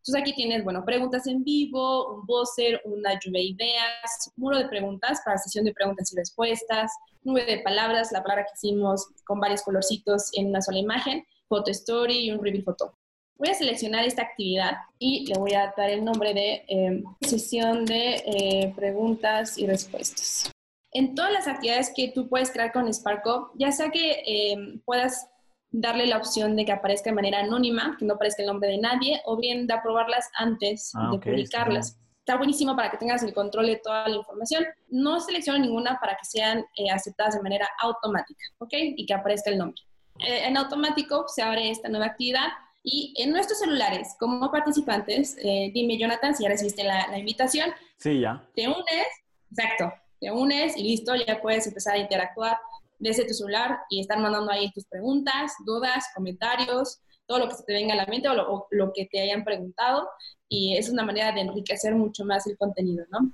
Entonces 0.00 0.22
aquí 0.22 0.34
tienes, 0.34 0.64
bueno, 0.64 0.84
preguntas 0.84 1.26
en 1.26 1.44
vivo, 1.44 2.14
un 2.14 2.26
buzzer, 2.26 2.80
una 2.84 3.18
lluvia 3.20 3.40
de 3.40 3.48
ideas, 3.48 4.32
muro 4.36 4.56
de 4.58 4.66
preguntas 4.66 5.20
para 5.24 5.36
sesión 5.36 5.64
de 5.66 5.74
preguntas 5.74 6.10
y 6.12 6.16
respuestas, 6.16 6.90
nube 7.22 7.44
de 7.44 7.60
palabras, 7.60 8.10
la 8.10 8.22
palabra 8.22 8.44
que 8.44 8.52
hicimos 8.54 9.08
con 9.24 9.40
varios 9.40 9.62
colorcitos 9.62 10.30
en 10.34 10.48
una 10.48 10.62
sola 10.62 10.78
imagen, 10.78 11.24
foto 11.48 11.70
story 11.70 12.26
y 12.26 12.30
un 12.30 12.42
reveal 12.42 12.64
photo. 12.64 12.96
Voy 13.36 13.50
a 13.50 13.54
seleccionar 13.54 14.04
esta 14.04 14.22
actividad 14.22 14.72
y 14.98 15.26
le 15.26 15.38
voy 15.38 15.52
a 15.54 15.72
dar 15.76 15.90
el 15.90 16.04
nombre 16.04 16.32
de 16.32 16.64
em, 16.68 17.04
sesión 17.20 17.84
de 17.84 18.22
eh, 18.26 18.72
preguntas 18.76 19.58
y 19.58 19.66
respuestas. 19.66 20.50
En 20.92 21.14
todas 21.14 21.32
las 21.32 21.46
actividades 21.46 21.92
que 21.94 22.10
tú 22.14 22.28
puedes 22.28 22.50
crear 22.50 22.72
con 22.72 22.92
SparkUp, 22.92 23.52
ya 23.54 23.70
sea 23.70 23.90
que 23.90 24.22
em, 24.26 24.80
puedas 24.80 25.28
darle 25.70 26.06
la 26.06 26.16
opción 26.16 26.56
de 26.56 26.64
que 26.64 26.72
aparezca 26.72 27.10
de 27.10 27.16
manera 27.16 27.40
anónima, 27.40 27.96
que 27.98 28.04
no 28.04 28.14
aparezca 28.14 28.42
el 28.42 28.48
nombre 28.48 28.70
de 28.70 28.78
nadie, 28.78 29.20
o 29.24 29.36
bien 29.36 29.66
de 29.66 29.74
aprobarlas 29.74 30.28
antes 30.36 30.92
ah, 30.94 31.10
de 31.12 31.18
publicarlas. 31.18 31.96
Está 32.18 32.36
buenísimo 32.36 32.76
para 32.76 32.90
que 32.90 32.96
tengas 32.96 33.22
el 33.22 33.32
control 33.32 33.66
de 33.66 33.76
toda 33.76 34.08
la 34.08 34.16
información. 34.16 34.64
No 34.88 35.20
selecciono 35.20 35.58
ninguna 35.58 35.98
para 36.00 36.16
que 36.16 36.24
sean 36.24 36.64
eh, 36.76 36.90
aceptadas 36.90 37.34
de 37.34 37.42
manera 37.42 37.68
automática, 37.80 38.44
¿ok? 38.58 38.72
Y 38.72 39.06
que 39.06 39.14
aparezca 39.14 39.50
el 39.50 39.58
nombre. 39.58 39.80
Eh, 40.18 40.46
en 40.46 40.56
automático 40.56 41.26
se 41.28 41.42
abre 41.42 41.70
esta 41.70 41.88
nueva 41.88 42.06
actividad 42.06 42.48
y 42.82 43.14
en 43.18 43.30
nuestros 43.30 43.58
celulares, 43.58 44.16
como 44.18 44.50
participantes, 44.50 45.36
eh, 45.42 45.70
dime, 45.72 45.98
Jonathan, 45.98 46.34
si 46.34 46.42
ya 46.42 46.48
recibiste 46.48 46.82
la, 46.82 47.06
la, 47.08 47.18
invitación. 47.18 47.70
Sí, 47.96 48.20
ya. 48.20 48.42
Te 48.54 48.68
unes, 48.68 49.06
exacto, 49.50 49.92
te 50.20 50.30
unes 50.30 50.76
y 50.76 50.82
listo, 50.82 51.14
ya 51.16 51.40
puedes 51.40 51.66
empezar 51.66 51.94
a 51.94 51.98
interactuar 51.98 52.58
desde 52.98 53.26
tu 53.26 53.34
celular 53.34 53.78
y 53.88 54.00
estar 54.00 54.18
mandando 54.18 54.52
ahí 54.52 54.70
tus 54.72 54.84
preguntas, 54.84 55.54
dudas, 55.64 56.04
comentarios, 56.14 57.00
todo 57.26 57.38
lo 57.38 57.48
que 57.48 57.54
se 57.54 57.64
te 57.64 57.72
venga 57.72 57.94
a 57.94 57.96
la 57.96 58.06
mente 58.06 58.28
o 58.28 58.34
lo, 58.34 58.52
o 58.52 58.66
lo 58.70 58.92
que 58.92 59.06
te 59.06 59.20
hayan 59.20 59.42
preguntado. 59.42 60.08
Y 60.48 60.76
es 60.76 60.90
una 60.90 61.04
manera 61.04 61.32
de 61.32 61.40
enriquecer 61.40 61.94
mucho 61.94 62.24
más 62.24 62.46
el 62.46 62.58
contenido, 62.58 63.06
¿no? 63.10 63.30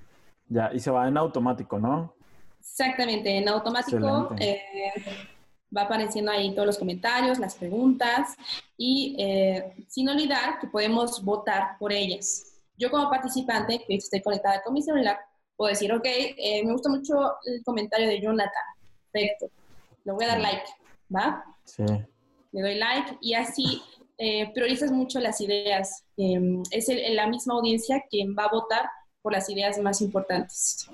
Ya, 0.49 0.70
y 0.72 0.79
se 0.79 0.90
va 0.90 1.09
en 1.09 1.16
automático, 1.16 1.79
¿no? 1.79 2.14
Exactamente, 2.61 3.38
en 3.38 3.49
automático 3.49 4.35
eh, 4.38 4.61
va 5.75 5.83
apareciendo 5.83 6.31
ahí 6.31 6.53
todos 6.53 6.66
los 6.66 6.79
comentarios, 6.79 7.38
las 7.38 7.55
preguntas 7.55 8.37
y 8.77 9.16
eh, 9.18 9.87
sin 9.88 10.09
olvidar 10.09 10.59
que 10.59 10.66
podemos 10.66 11.25
votar 11.25 11.79
por 11.79 11.92
ellas. 11.92 12.61
Yo 12.77 12.90
como 12.90 13.09
participante 13.09 13.83
que 13.87 13.94
estoy 13.94 14.20
conectada 14.20 14.62
con 14.62 14.75
mi 14.75 14.83
celular, 14.83 15.18
puedo 15.57 15.71
decir, 15.71 15.92
ok, 15.92 16.05
eh, 16.05 16.64
me 16.64 16.73
gusta 16.73 16.88
mucho 16.88 17.14
el 17.45 17.62
comentario 17.64 18.09
de 18.09 18.21
Jonathan, 18.21 18.62
perfecto, 19.11 19.47
le 20.05 20.12
voy 20.12 20.25
a 20.25 20.29
dar 20.29 20.40
like, 20.40 20.64
¿va? 21.14 21.45
Sí. 21.64 21.85
Le 22.53 22.62
doy 22.62 22.75
like 22.77 23.19
y 23.21 23.35
así 23.35 23.83
eh, 24.19 24.51
priorizas 24.55 24.90
mucho 24.90 25.21
las 25.21 25.40
ideas. 25.40 26.05
Em, 26.16 26.62
es 26.71 26.88
la 27.11 27.27
misma 27.27 27.55
audiencia 27.55 28.03
quien 28.09 28.35
va 28.38 28.45
a 28.45 28.51
votar 28.51 28.88
por 29.21 29.33
las 29.33 29.49
ideas 29.51 29.79
más 29.81 30.01
importantes. 30.01 30.88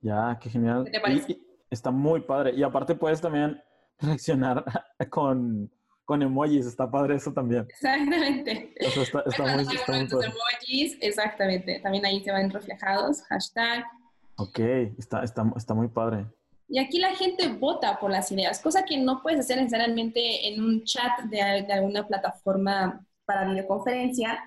Ya, 0.00 0.38
qué 0.40 0.48
genial. 0.48 0.84
¿Qué 0.84 0.92
te 0.92 1.00
parece? 1.00 1.38
está 1.70 1.90
muy 1.90 2.20
padre. 2.20 2.54
Y 2.54 2.62
aparte 2.62 2.94
puedes 2.94 3.20
también 3.20 3.60
reaccionar 3.98 4.64
con, 5.10 5.70
con 6.08 6.22
emojis, 6.22 6.64
está 6.64 6.90
padre 6.90 7.16
eso 7.16 7.30
también. 7.34 7.66
Exactamente. 7.68 8.72
está, 8.80 9.42
muy, 9.54 9.66
está 9.74 9.92
muy 9.92 10.06
padre. 10.08 10.28
emojis, 10.28 10.96
exactamente. 11.02 11.80
También 11.80 12.06
ahí 12.06 12.24
se 12.24 12.32
van 12.32 12.48
reflejados, 12.48 13.20
hashtag. 13.24 13.84
Ok, 14.36 14.58
está, 14.96 15.22
está, 15.22 15.44
está 15.54 15.74
muy 15.74 15.88
padre. 15.88 16.24
Y 16.66 16.78
aquí 16.78 16.98
la 16.98 17.14
gente 17.14 17.48
vota 17.48 18.00
por 18.00 18.10
las 18.10 18.32
ideas, 18.32 18.58
cosa 18.60 18.86
que 18.86 18.96
no 18.96 19.20
puedes 19.22 19.40
hacer 19.40 19.58
necesariamente 19.58 20.48
en 20.48 20.64
un 20.64 20.82
chat 20.84 21.24
de, 21.24 21.42
alguna 21.42 22.06
plataforma 22.06 23.06
para 23.26 23.46
videoconferencia. 23.46 24.42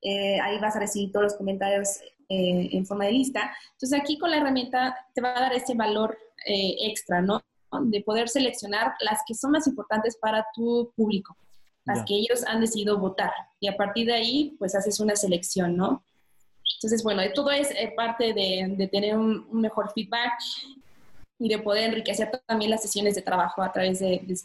Eh, 0.00 0.38
ahí 0.40 0.60
vas 0.60 0.76
a 0.76 0.78
recibir 0.78 1.10
todos 1.10 1.24
los 1.24 1.34
comentarios 1.34 2.00
eh, 2.28 2.68
en 2.70 2.86
forma 2.86 3.06
de 3.06 3.12
lista. 3.12 3.52
Entonces 3.72 4.00
aquí 4.00 4.16
con 4.16 4.30
la 4.30 4.36
herramienta 4.36 4.96
te 5.12 5.20
va 5.20 5.36
a 5.36 5.40
dar 5.40 5.54
ese 5.54 5.74
valor 5.74 6.16
eh, 6.46 6.76
extra, 6.82 7.20
¿no? 7.20 7.42
De 7.82 8.02
poder 8.02 8.28
seleccionar 8.28 8.94
las 9.00 9.20
que 9.26 9.34
son 9.34 9.52
más 9.52 9.66
importantes 9.66 10.16
para 10.16 10.44
tu 10.54 10.92
público, 10.96 11.36
las 11.84 12.04
que 12.04 12.14
ellos 12.14 12.44
han 12.46 12.60
decidido 12.60 12.98
votar. 12.98 13.32
Y 13.60 13.68
a 13.68 13.76
partir 13.76 14.06
de 14.06 14.14
ahí, 14.14 14.56
pues 14.58 14.74
haces 14.74 14.98
una 15.00 15.14
selección, 15.14 15.76
¿no? 15.76 16.04
Entonces, 16.76 17.02
bueno, 17.02 17.22
todo 17.34 17.50
es 17.50 17.72
parte 17.96 18.32
de, 18.32 18.88
tener 18.90 19.16
un, 19.16 19.46
un, 19.50 19.60
mejor 19.60 19.92
feedback 19.92 20.32
y 21.40 21.48
de 21.48 21.58
poder 21.58 21.90
enriquecer 21.90 22.30
también 22.46 22.70
las 22.70 22.82
sesiones 22.82 23.14
de 23.14 23.22
trabajo 23.22 23.62
a 23.62 23.72
través 23.72 23.98
de, 23.98 24.20
de 24.22 24.36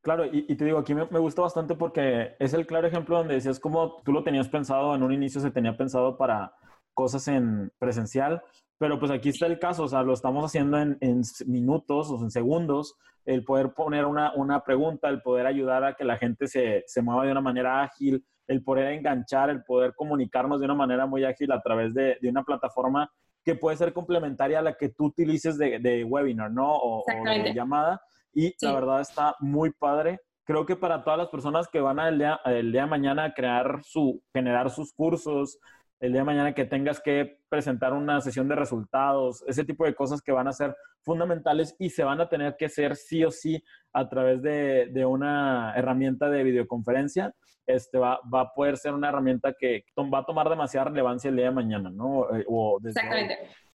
Claro, 0.00 0.24
y, 0.32 0.54
te 0.54 0.64
digo, 0.64 0.78
aquí 0.78 0.94
me, 0.94 1.04
me, 1.06 1.18
gusta 1.18 1.42
bastante 1.42 1.74
porque 1.74 2.36
es 2.38 2.54
el 2.54 2.66
claro 2.66 2.86
ejemplo 2.86 3.18
donde 3.18 3.34
decías 3.34 3.58
como 3.58 4.00
tú 4.04 4.12
lo 4.12 4.22
tenías 4.22 4.48
pensado, 4.48 4.94
en 4.94 5.02
un 5.02 5.12
inicio 5.12 5.40
se 5.40 5.50
tenía 5.50 5.76
pensado 5.76 6.16
para 6.16 6.54
cosas 6.94 7.26
en 7.26 7.72
presencial, 7.78 8.42
pero 8.80 8.98
pues 8.98 9.10
aquí 9.10 9.28
está 9.28 9.44
el 9.44 9.58
caso, 9.58 9.82
o 9.82 9.88
sea, 9.88 10.02
lo 10.02 10.14
estamos 10.14 10.42
haciendo 10.42 10.78
en, 10.78 10.96
en 11.02 11.20
minutos 11.46 12.10
o 12.10 12.18
en 12.22 12.30
segundos, 12.30 12.96
el 13.26 13.44
poder 13.44 13.74
poner 13.74 14.06
una, 14.06 14.32
una, 14.34 14.64
pregunta, 14.64 15.10
el 15.10 15.20
poder 15.20 15.46
ayudar 15.46 15.84
a 15.84 15.94
que 15.94 16.02
la 16.02 16.16
gente 16.16 16.46
se, 16.46 16.82
se 16.86 17.02
mueva 17.02 17.26
de 17.26 17.32
una 17.32 17.42
manera 17.42 17.82
ágil, 17.82 18.24
el 18.46 18.64
poder 18.64 18.94
enganchar, 18.94 19.50
el 19.50 19.62
poder 19.64 19.92
comunicarnos 19.94 20.60
de 20.60 20.64
una 20.64 20.74
manera 20.74 21.04
muy 21.04 21.24
ágil 21.24 21.52
a 21.52 21.60
través 21.60 21.92
de, 21.92 22.16
de 22.22 22.30
una 22.30 22.42
plataforma 22.42 23.12
que 23.44 23.54
puede 23.54 23.76
ser 23.76 23.92
complementaria 23.92 24.60
a 24.60 24.62
la 24.62 24.72
que 24.72 24.88
tú 24.88 25.08
utilices 25.08 25.58
de, 25.58 26.06
webinar, 26.08 26.50
¿no? 26.50 26.74
O, 26.74 27.04
de 27.06 27.52
llamada. 27.52 28.00
Y 28.32 28.54
la 28.64 28.72
verdad 28.72 29.02
está 29.02 29.36
muy 29.40 29.72
padre. 29.72 30.20
Creo 30.44 30.64
que 30.64 30.74
para 30.74 31.04
todas 31.04 31.18
las 31.18 31.28
personas 31.28 31.68
que 31.68 31.80
van 31.80 31.98
el 31.98 32.16
día, 32.16 32.40
el 32.46 32.72
día 32.72 32.82
de 32.82 32.88
mañana 32.88 33.24
a 33.24 33.34
crear 33.34 33.82
su, 33.84 34.22
generar 34.32 34.70
sus 34.70 34.94
cursos, 34.94 35.58
el 36.00 36.12
día 36.12 36.22
de 36.22 36.26
mañana 36.26 36.54
que 36.54 36.64
tengas 36.64 37.00
que 37.00 37.38
presentar 37.48 37.92
una 37.92 38.20
sesión 38.20 38.48
de 38.48 38.56
resultados, 38.56 39.44
ese 39.46 39.64
tipo 39.64 39.84
de 39.84 39.94
cosas 39.94 40.22
que 40.22 40.32
van 40.32 40.48
a 40.48 40.52
ser 40.52 40.74
fundamentales 41.02 41.76
y 41.78 41.90
se 41.90 42.04
van 42.04 42.20
a 42.20 42.28
tener 42.28 42.56
que 42.58 42.66
hacer 42.66 42.96
sí 42.96 43.24
o 43.24 43.30
sí 43.30 43.62
a 43.92 44.08
través 44.08 44.42
de, 44.42 44.88
de 44.90 45.04
una 45.04 45.74
herramienta 45.76 46.28
de 46.28 46.42
videoconferencia 46.42 47.34
este, 47.74 47.98
va, 47.98 48.20
va, 48.32 48.42
a 48.42 48.52
poder 48.52 48.76
ser 48.76 48.94
una 48.94 49.08
herramienta 49.08 49.54
que 49.58 49.84
va 50.12 50.18
a 50.18 50.24
tomar 50.24 50.48
demasiada 50.48 50.90
relevancia 50.90 51.28
el 51.28 51.36
día 51.36 51.46
de 51.46 51.50
mañana, 51.52 51.90
¿no? 51.90 52.24
Eh, 52.36 52.44
o 52.48 52.78
Exactamente. 52.84 53.38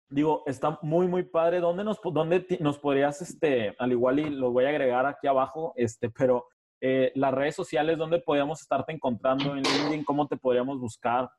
Digo, 0.08 0.42
está 0.46 0.78
muy, 0.82 1.06
muy 1.06 1.22
padre. 1.22 1.60
¿Dónde 1.60 1.84
nos, 1.84 2.00
dónde 2.02 2.44
nos 2.58 2.78
podrías, 2.78 3.22
este, 3.22 3.74
al 3.78 3.92
igual 3.92 4.18
y 4.18 4.30
lo 4.30 4.50
voy 4.50 4.64
a 4.64 4.70
agregar 4.70 5.06
aquí 5.06 5.28
abajo, 5.28 5.72
este, 5.76 6.10
pero 6.10 6.46
eh, 6.80 7.12
las 7.14 7.32
redes 7.32 7.54
sociales, 7.54 7.96
¿dónde 7.96 8.20
podríamos 8.20 8.60
estarte 8.60 8.92
encontrando 8.92 9.54
en 9.54 9.62
LinkedIn? 9.62 10.04
¿Cómo 10.04 10.26
te 10.26 10.36
podríamos 10.36 10.80
buscar? 10.80 11.30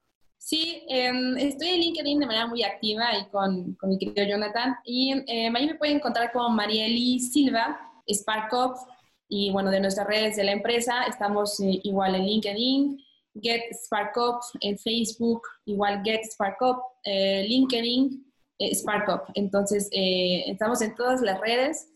Sí, 0.43 0.84
em, 0.89 1.38
estoy 1.38 1.67
en 1.69 1.80
LinkedIn 1.82 2.19
de 2.19 2.25
manera 2.25 2.47
muy 2.47 2.63
activa 2.63 3.15
y 3.15 3.30
con, 3.30 3.75
con 3.75 3.91
mi 3.91 3.99
querido 3.99 4.27
Jonathan. 4.27 4.75
Y 4.84 5.13
eh, 5.27 5.54
ahí 5.54 5.67
me 5.67 5.75
pueden 5.75 5.97
encontrar 5.97 6.32
como 6.32 6.49
Marieli 6.49 7.19
Silva, 7.19 7.80
SparkUp, 8.12 8.75
y 9.30 9.51
bueno, 9.51 9.69
de 9.69 9.80
nuestras 9.80 10.08
redes 10.08 10.36
de 10.38 10.43
la 10.43 10.54
empresa, 10.54 11.04
estamos 11.04 11.60
eh, 11.60 11.80
igual 11.84 12.15
en 12.15 12.25
LinkedIn, 12.25 12.97
Get 13.39 13.62
SparkUp, 13.86 14.41
en 14.62 14.80
Facebook, 14.80 15.43
igual 15.65 16.01
Get 16.04 16.23
SparkUp, 16.23 16.77
eh, 17.06 17.45
LinkedIn, 17.47 18.25
eh, 18.58 18.75
SparkUp. 18.75 19.21
Entonces, 19.36 19.89
eh, 19.91 20.45
estamos 20.47 20.82
en 20.82 20.95
todas 20.95 21.21
las 21.21 21.39
redes. 21.39 21.88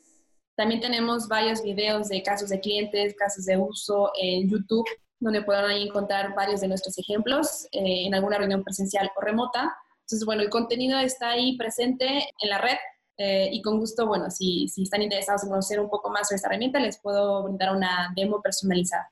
También 0.56 0.82
tenemos 0.82 1.28
varios 1.28 1.64
videos 1.64 2.10
de 2.10 2.22
casos 2.22 2.50
de 2.50 2.60
clientes, 2.60 3.16
casos 3.16 3.46
de 3.46 3.58
uso 3.58 4.12
en 4.22 4.48
YouTube, 4.48 4.86
donde 5.26 5.42
podrán 5.42 5.72
encontrar 5.72 6.36
varios 6.36 6.62
de 6.62 6.68
nuestros 6.68 6.96
ejemplos 7.00 7.68
en 7.72 8.14
alguna 8.14 8.38
reunión 8.38 8.64
presencial 8.64 9.10
o 9.16 9.22
remota. 9.22 9.76
Entonces, 10.02 10.24
bueno, 10.24 10.44
el 10.44 10.52
contenido 10.52 11.00
está 11.00 11.32
ahí 11.32 11.58
presente 11.58 12.06
en 12.40 12.50
la 12.50 12.60
red 12.60 12.78
eh, 13.18 13.50
y 13.52 13.60
con 13.64 13.80
gusto, 13.80 14.06
bueno, 14.06 14.30
si, 14.30 14.68
si 14.68 14.84
están 14.84 15.02
interesados 15.02 15.44
en 15.44 15.50
conocer 15.50 15.80
un 15.80 15.90
poco 15.90 16.12
más 16.12 16.28
sobre 16.28 16.36
esta 16.36 16.48
herramienta, 16.48 16.80
les 16.80 17.02
puedo 17.02 17.44
brindar 17.44 17.76
una 17.76 18.14
demo 18.16 18.40
personalizada. 18.40 19.10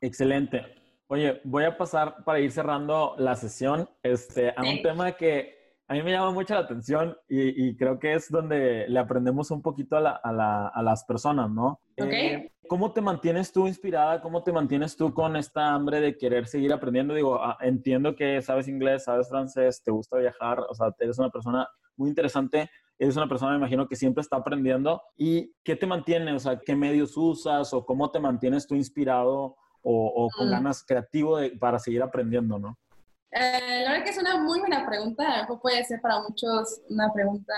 Excelente. 0.00 0.64
Oye, 1.08 1.40
voy 1.42 1.64
a 1.64 1.76
pasar 1.76 2.22
para 2.24 2.38
ir 2.38 2.52
cerrando 2.52 3.16
la 3.18 3.34
sesión 3.34 3.90
este, 4.04 4.54
a 4.56 4.62
un 4.62 4.80
tema 4.80 5.12
que 5.16 5.56
a 5.88 5.94
mí 5.94 6.04
me 6.04 6.12
llama 6.12 6.30
mucho 6.30 6.54
la 6.54 6.60
atención 6.60 7.16
y, 7.28 7.76
creo 7.76 7.98
que 7.98 8.14
es 8.14 8.30
donde 8.30 8.86
le 8.88 8.98
aprendemos 9.00 9.50
un 9.50 9.60
poquito 9.60 9.96
a, 9.96 10.20
a, 10.22 10.82
las 10.82 11.04
personas, 11.04 11.50
¿no? 11.50 11.80
Okay. 11.98 12.26
Eh, 12.26 12.52
¿Cómo 12.68 12.92
te 12.92 13.00
mantienes 13.00 13.52
tú 13.52 13.66
inspirada? 13.66 14.20
¿Cómo 14.20 14.42
te 14.42 14.52
mantienes 14.52 14.96
tú 14.96 15.14
con 15.14 15.36
esta 15.36 15.72
hambre 15.72 16.00
de 16.00 16.16
querer 16.16 16.46
seguir 16.46 16.72
aprendiendo? 16.72 17.14
Digo, 17.14 17.42
ah, 17.42 17.56
entiendo 17.60 18.14
que 18.14 18.42
sabes 18.42 18.68
inglés, 18.68 19.04
sabes 19.04 19.28
francés, 19.28 19.82
te 19.82 19.90
gusta 19.90 20.18
viajar, 20.18 20.60
o 20.60 20.74
sea, 20.74 20.94
eres 20.98 21.18
una 21.18 21.30
persona 21.30 21.68
muy 21.96 22.08
interesante, 22.10 22.68
eres 22.98 23.16
una 23.16 23.28
persona, 23.28 23.52
me 23.52 23.58
imagino, 23.58 23.86
que 23.86 23.96
siempre 23.96 24.20
está 24.20 24.36
aprendiendo. 24.36 25.02
¿Y 25.16 25.54
qué 25.62 25.76
te 25.76 25.86
mantiene? 25.86 26.32
O 26.32 26.38
sea, 26.38 26.58
¿qué 26.58 26.74
medios 26.74 27.16
usas 27.16 27.72
o 27.72 27.86
cómo 27.86 28.10
te 28.10 28.20
mantienes 28.20 28.66
tú 28.66 28.74
inspirado 28.74 29.56
o, 29.88 30.28
con 30.36 30.48
mm. 30.48 30.50
ganas 30.50 30.84
creativo 30.84 31.38
para 31.60 31.78
seguir 31.78 32.02
aprendiendo, 32.02 32.58
no? 32.58 32.76
Eh, 33.30 33.82
la 33.84 33.90
verdad 33.90 34.04
que 34.04 34.10
es 34.10 34.18
una 34.18 34.38
muy 34.42 34.58
buena 34.58 34.84
pregunta. 34.86 35.46
puede 35.62 35.84
ser 35.84 36.00
para 36.00 36.20
muchos 36.22 36.80
una 36.88 37.12
pregunta 37.12 37.54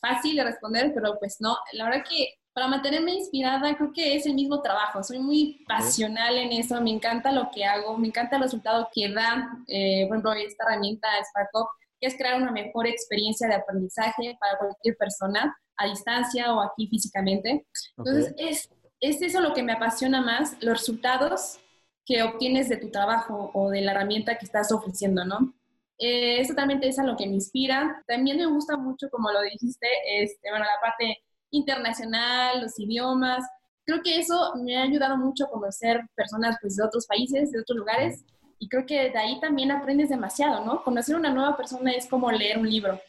fácil 0.00 0.36
de 0.36 0.44
responder, 0.44 0.92
pero 0.94 1.18
pues 1.18 1.36
no. 1.40 1.56
La 1.72 1.84
verdad 1.84 2.04
que 2.08 2.39
para 2.52 2.68
mantenerme 2.68 3.14
inspirada 3.14 3.76
creo 3.76 3.92
que 3.92 4.16
es 4.16 4.26
el 4.26 4.34
mismo 4.34 4.60
trabajo. 4.60 5.02
Soy 5.02 5.18
muy 5.18 5.64
pasional 5.68 6.36
en 6.36 6.52
eso. 6.52 6.80
Me 6.80 6.90
encanta 6.90 7.32
lo 7.32 7.50
que 7.50 7.64
hago. 7.64 7.96
Me 7.96 8.08
encanta 8.08 8.36
el 8.36 8.42
resultado 8.42 8.88
que 8.92 9.12
da, 9.12 9.50
eh, 9.68 10.06
por 10.08 10.16
ejemplo, 10.16 10.32
esta 10.32 10.64
herramienta 10.64 11.08
SparkUp 11.24 11.68
que 12.00 12.06
es 12.06 12.16
crear 12.16 12.40
una 12.40 12.50
mejor 12.50 12.86
experiencia 12.86 13.46
de 13.46 13.54
aprendizaje 13.54 14.36
para 14.40 14.58
cualquier 14.58 14.96
persona 14.96 15.56
a 15.76 15.86
distancia 15.86 16.52
o 16.54 16.60
aquí 16.60 16.88
físicamente. 16.88 17.66
Entonces, 17.96 18.34
es, 18.38 18.70
es 19.00 19.22
eso 19.22 19.40
lo 19.40 19.52
que 19.52 19.62
me 19.62 19.72
apasiona 19.72 20.20
más, 20.22 20.56
los 20.62 20.78
resultados 20.78 21.60
que 22.06 22.22
obtienes 22.22 22.68
de 22.68 22.78
tu 22.78 22.90
trabajo 22.90 23.50
o 23.54 23.70
de 23.70 23.82
la 23.82 23.92
herramienta 23.92 24.38
que 24.38 24.46
estás 24.46 24.72
ofreciendo, 24.72 25.24
¿no? 25.24 25.54
Eh, 25.98 26.40
eso 26.40 26.54
también 26.54 26.82
es 26.82 26.98
a 26.98 27.04
lo 27.04 27.16
que 27.16 27.26
me 27.26 27.34
inspira. 27.34 28.02
También 28.06 28.38
me 28.38 28.46
gusta 28.46 28.76
mucho, 28.78 29.08
como 29.10 29.30
lo 29.30 29.42
dijiste, 29.42 29.86
este, 30.06 30.50
bueno, 30.50 30.64
la 30.64 30.80
parte 30.80 31.18
internacional, 31.50 32.62
los 32.62 32.78
idiomas. 32.78 33.44
Creo 33.84 34.02
que 34.02 34.18
eso 34.18 34.54
me 34.56 34.76
ha 34.76 34.82
ayudado 34.82 35.16
mucho 35.16 35.44
a 35.44 35.50
conocer 35.50 36.00
personas 36.14 36.56
pues, 36.60 36.76
de 36.76 36.84
otros 36.84 37.06
países, 37.06 37.52
de 37.52 37.60
otros 37.60 37.78
lugares, 37.78 38.24
y 38.58 38.68
creo 38.68 38.84
que 38.84 39.10
de 39.10 39.18
ahí 39.18 39.40
también 39.40 39.70
aprendes 39.70 40.10
demasiado, 40.10 40.64
¿no? 40.64 40.84
Conocer 40.84 41.16
una 41.16 41.30
nueva 41.30 41.56
persona 41.56 41.92
es 41.92 42.06
como 42.06 42.30
leer 42.30 42.58
un 42.58 42.68
libro. 42.68 43.00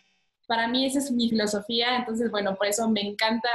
Para 0.48 0.68
mí 0.68 0.86
esa 0.86 1.00
es 1.00 1.12
mi 1.12 1.30
filosofía, 1.30 1.98
entonces, 1.98 2.32
bueno, 2.32 2.56
por 2.56 2.68
eso 2.68 2.90
me 2.90 3.02
encanta 3.02 3.50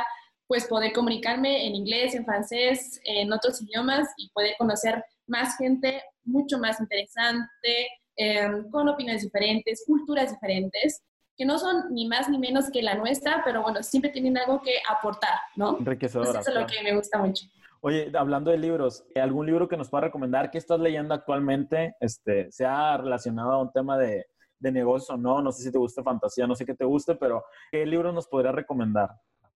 pues 0.47 0.67
poder 0.67 0.93
comunicarme 0.93 1.67
en 1.67 1.75
inglés, 1.75 2.15
en 2.15 2.25
francés, 2.25 3.01
en 3.05 3.33
otros 3.33 3.61
idiomas 3.63 4.09
y 4.17 4.29
poder 4.31 4.55
conocer 4.59 5.03
más 5.27 5.57
gente 5.57 6.03
mucho 6.25 6.59
más 6.59 6.81
interesante, 6.81 7.89
em, 8.17 8.71
con 8.71 8.89
opiniones 8.89 9.23
diferentes, 9.23 9.83
culturas 9.87 10.31
diferentes, 10.31 11.03
que 11.37 11.45
no 11.45 11.59
son 11.59 11.93
ni 11.93 12.07
más 12.07 12.29
ni 12.29 12.39
menos 12.39 12.71
que 12.71 12.83
la 12.83 12.95
nuestra, 12.95 13.43
pero 13.45 13.63
bueno, 13.63 13.83
siempre 13.83 14.11
tienen 14.11 14.39
algo 14.39 14.61
que 14.63 14.73
aportar, 14.89 15.39
¿no? 15.55 15.79
Enriquecedora. 15.79 16.41
eso 16.41 16.51
es 16.51 16.57
lo 16.57 16.67
que 16.67 16.83
me 16.83 16.97
gusta 16.97 17.19
mucho. 17.19 17.47
Oye, 17.83 18.11
hablando 18.15 18.51
de 18.51 18.59
libros, 18.59 19.05
¿algún 19.15 19.47
libro 19.47 19.69
que 19.69 19.77
nos 19.77 19.91
pueda 19.91 20.05
recomendar? 20.05 20.51
¿Qué 20.51 20.59
estás 20.59 20.81
leyendo 20.81 21.15
actualmente? 21.15 21.95
Este, 22.01 22.51
sea 22.51 22.97
relacionado 22.97 23.53
a 23.53 23.63
un 23.63 23.71
tema 23.71 23.99
de, 23.99 24.27
de 24.59 24.73
negocios 24.73 25.11
o 25.11 25.17
no. 25.17 25.43
No 25.43 25.53
sé 25.53 25.63
si 25.63 25.73
te 25.73 25.79
gusta 25.79 26.03
fantasía, 26.03 26.47
no 26.47 26.55
sé 26.55 26.65
qué 26.65 26.75
te 26.75 26.85
guste, 26.85 27.15
pero 27.15 27.45
¿qué 27.71 27.85
libros 27.87 28.15
nos 28.15 28.27
podrías 28.27 28.55
recomendar? 28.55 29.11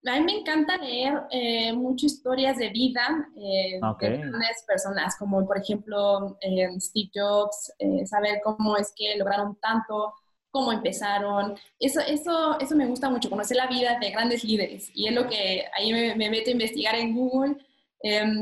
A 0.07 0.19
mí 0.19 0.25
me 0.25 0.39
encanta 0.39 0.79
leer 0.79 1.21
eh, 1.31 1.75
muchas 1.75 2.13
historias 2.13 2.57
de 2.57 2.71
vida 2.71 3.29
eh, 3.37 3.79
de 4.01 4.17
grandes 4.17 4.65
personas, 4.67 5.15
como 5.19 5.47
por 5.47 5.59
ejemplo 5.59 6.39
eh, 6.41 6.69
Steve 6.81 7.11
Jobs, 7.15 7.71
eh, 7.79 8.07
saber 8.07 8.41
cómo 8.43 8.79
es 8.79 8.95
que 8.97 9.19
lograron 9.19 9.57
tanto, 9.61 10.15
cómo 10.51 10.73
empezaron. 10.73 11.57
Eso, 11.79 12.01
eso, 12.01 12.59
eso 12.61 12.77
me 12.77 12.87
gusta 12.87 13.09
mucho, 13.11 13.31
conocer 13.31 13.57
la 13.57 13.67
vida 13.67 13.99
de 14.01 14.11
grandes 14.11 14.45
líderes. 14.45 14.91
Y 14.95 15.09
es 15.09 15.15
lo 15.15 15.29
que 15.29 15.65
ahí 15.75 15.93
me, 15.93 16.15
me 16.17 16.31
meto 16.31 16.51
a 16.51 16.53
investigar 16.53 16.95
en 16.97 17.15
Google. 17.15 17.57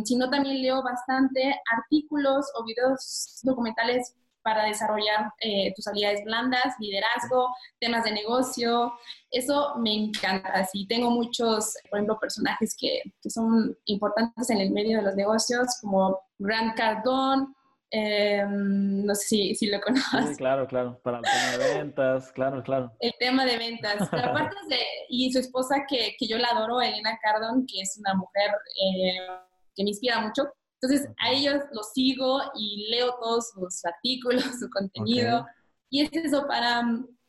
sino 0.04 0.30
también 0.30 0.62
leo 0.62 0.82
bastante 0.82 1.54
artículos 1.70 2.46
o 2.54 2.64
videos 2.64 3.40
documentales 3.42 4.14
para 4.48 4.64
desarrollar 4.64 5.30
eh, 5.40 5.74
tus 5.74 5.86
habilidades 5.88 6.24
blandas, 6.24 6.74
liderazgo, 6.78 7.48
temas 7.80 8.04
de 8.04 8.12
negocio. 8.12 8.94
Eso 9.30 9.74
me 9.78 9.94
encanta. 9.94 10.64
Sí, 10.64 10.86
tengo 10.86 11.10
muchos, 11.10 11.74
por 11.90 11.98
ejemplo, 11.98 12.18
personajes 12.18 12.74
que, 12.78 13.02
que 13.20 13.30
son 13.30 13.76
importantes 13.84 14.48
en 14.48 14.58
el 14.58 14.70
medio 14.70 14.98
de 14.98 15.02
los 15.04 15.16
negocios, 15.16 15.78
como 15.82 16.18
Grant 16.38 16.76
Cardone, 16.76 17.48
em, 17.90 19.04
no 19.04 19.14
sé 19.14 19.26
si, 19.26 19.54
si 19.54 19.66
lo 19.66 19.80
conoces. 19.80 20.30
Sí, 20.30 20.36
claro, 20.36 20.66
claro. 20.66 21.00
Para 21.02 21.18
el 21.18 21.24
tema 21.24 21.64
de 21.64 21.74
ventas, 21.74 22.32
claro, 22.32 22.62
claro. 22.62 22.92
El 23.00 23.12
tema 23.18 23.44
de 23.44 23.58
ventas. 23.58 24.08
Pero 24.10 24.30
aparte 24.30 24.56
de, 24.68 24.78
y 25.08 25.32
su 25.32 25.38
esposa, 25.38 25.84
que, 25.88 26.14
que, 26.18 26.26
yo 26.26 26.38
la 26.38 26.48
adoro, 26.48 26.80
Elena 26.80 27.18
Cardone, 27.22 27.64
que 27.66 27.80
es 27.80 27.96
una 27.98 28.14
mujer 28.14 28.50
eh, 28.82 29.18
que 29.74 29.84
me 29.84 29.90
inspira 29.90 30.20
mucho. 30.20 30.42
Entonces, 30.80 31.08
a 31.18 31.32
ellos 31.32 31.62
los 31.72 31.92
sigo 31.92 32.40
y 32.54 32.88
leo 32.90 33.14
todos 33.20 33.50
sus 33.50 33.84
artículos, 33.84 34.44
su 34.60 34.68
contenido. 34.70 35.46
Y 35.90 36.02
es 36.02 36.12
eso 36.12 36.46
para, 36.46 36.82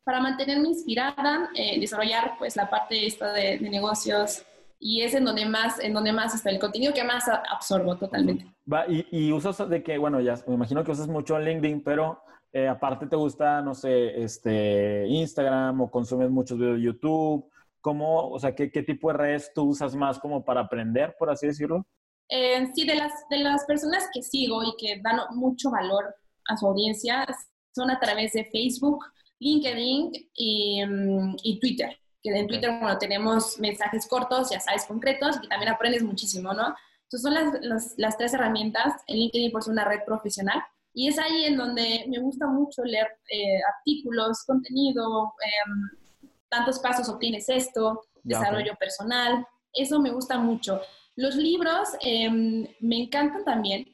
para 0.04 0.20
mantenerme 0.20 0.70
inspirada, 0.70 1.50
eh, 1.56 1.80
desarrollar 1.80 2.36
pues 2.38 2.56
la 2.56 2.70
parte 2.70 3.06
esta 3.06 3.32
de, 3.34 3.58
de, 3.58 3.70
negocios. 3.70 4.46
Y 4.80 5.02
es 5.02 5.14
en 5.14 5.26
donde 5.26 5.46
más, 5.46 5.80
en 5.80 5.94
donde 5.94 6.14
más 6.14 6.34
está 6.34 6.50
el 6.50 6.60
contenido 6.60 6.94
que 6.94 7.04
más 7.04 7.26
absorbo 7.28 7.98
totalmente. 7.98 8.46
Va, 8.72 8.86
y, 8.88 9.06
y 9.12 9.32
usas 9.34 9.70
de 9.70 9.84
que, 9.84 9.98
bueno, 9.98 10.22
ya 10.22 10.36
me 10.48 10.54
imagino 10.54 10.84
que 10.84 10.92
usas 10.92 11.08
mucho 11.08 11.38
LinkedIn, 11.38 11.84
pero 11.84 12.22
eh, 12.52 12.68
aparte 12.68 13.06
te 13.06 13.16
gusta, 13.16 13.62
no 13.62 13.76
sé, 13.76 14.24
este, 14.24 15.06
Instagram 15.08 15.82
o 15.82 15.92
consumes 15.92 16.32
muchos 16.32 16.58
videos 16.58 16.78
de 16.78 16.84
YouTube. 16.84 17.52
¿Cómo, 17.82 18.30
o 18.30 18.40
sea, 18.40 18.56
qué, 18.56 18.72
qué 18.72 18.84
tipo 18.84 19.12
de 19.12 19.18
redes 19.18 19.52
tú 19.54 19.70
usas 19.70 19.96
más 19.96 20.20
como 20.20 20.44
para 20.44 20.62
aprender, 20.62 21.16
por 21.18 21.30
así 21.30 21.48
decirlo? 21.48 21.86
Eh, 22.28 22.68
sí, 22.74 22.86
de 22.86 22.96
las, 22.96 23.12
de 23.30 23.40
las 23.40 23.66
personas 23.66 24.08
que 24.14 24.22
sigo 24.22 24.64
y 24.64 24.76
que 24.78 25.02
dan 25.02 25.20
mucho 25.36 25.72
valor 25.72 26.16
a 26.48 26.58
su 26.58 26.68
audiencia 26.68 27.26
son 27.74 27.90
a 27.90 28.00
través 28.00 28.34
de 28.34 28.46
Facebook, 28.46 29.06
LinkedIn 29.40 30.12
y, 30.34 30.86
mm, 30.86 31.36
y 31.44 31.60
Twitter. 31.60 31.98
Que 32.22 32.38
en 32.38 32.48
Twitter, 32.48 32.72
bueno, 32.80 32.98
tenemos 32.98 33.60
mensajes 33.60 34.08
cortos, 34.08 34.50
ya 34.50 34.60
sabes, 34.60 34.86
concretos, 34.86 35.38
y 35.42 35.48
también 35.48 35.72
aprendes 35.72 36.04
muchísimo, 36.04 36.54
¿no? 36.54 36.76
Entonces 37.04 37.22
son 37.22 37.34
las, 37.34 37.62
las, 37.62 37.94
las 37.98 38.18
tres 38.18 38.34
herramientas. 38.34 39.02
En 39.08 39.18
LinkedIn, 39.18 39.52
por 39.52 39.64
ser 39.64 39.72
una 39.74 39.86
red 39.86 40.02
profesional. 40.06 40.62
Y 40.94 41.08
es 41.08 41.18
ahí 41.18 41.46
en 41.46 41.58
donde 41.58 42.06
me 42.08 42.20
gusta 42.20 42.48
mucho 42.48 42.84
leer 42.84 43.08
eh, 43.32 43.60
artículos, 43.78 44.44
contenido, 44.46 45.34
eh, 45.44 46.30
tantos 46.50 46.80
pasos 46.80 47.08
obtienes 47.10 47.48
esto, 47.50 48.02
desarrollo 48.24 48.76
personal. 48.80 49.46
Eso 49.74 50.00
me 50.00 50.12
gusta 50.12 50.38
mucho. 50.38 50.82
Los 51.16 51.36
libros 51.36 51.90
eh, 52.02 52.30
me 52.30 53.04
encantan 53.04 53.46
también 53.46 53.86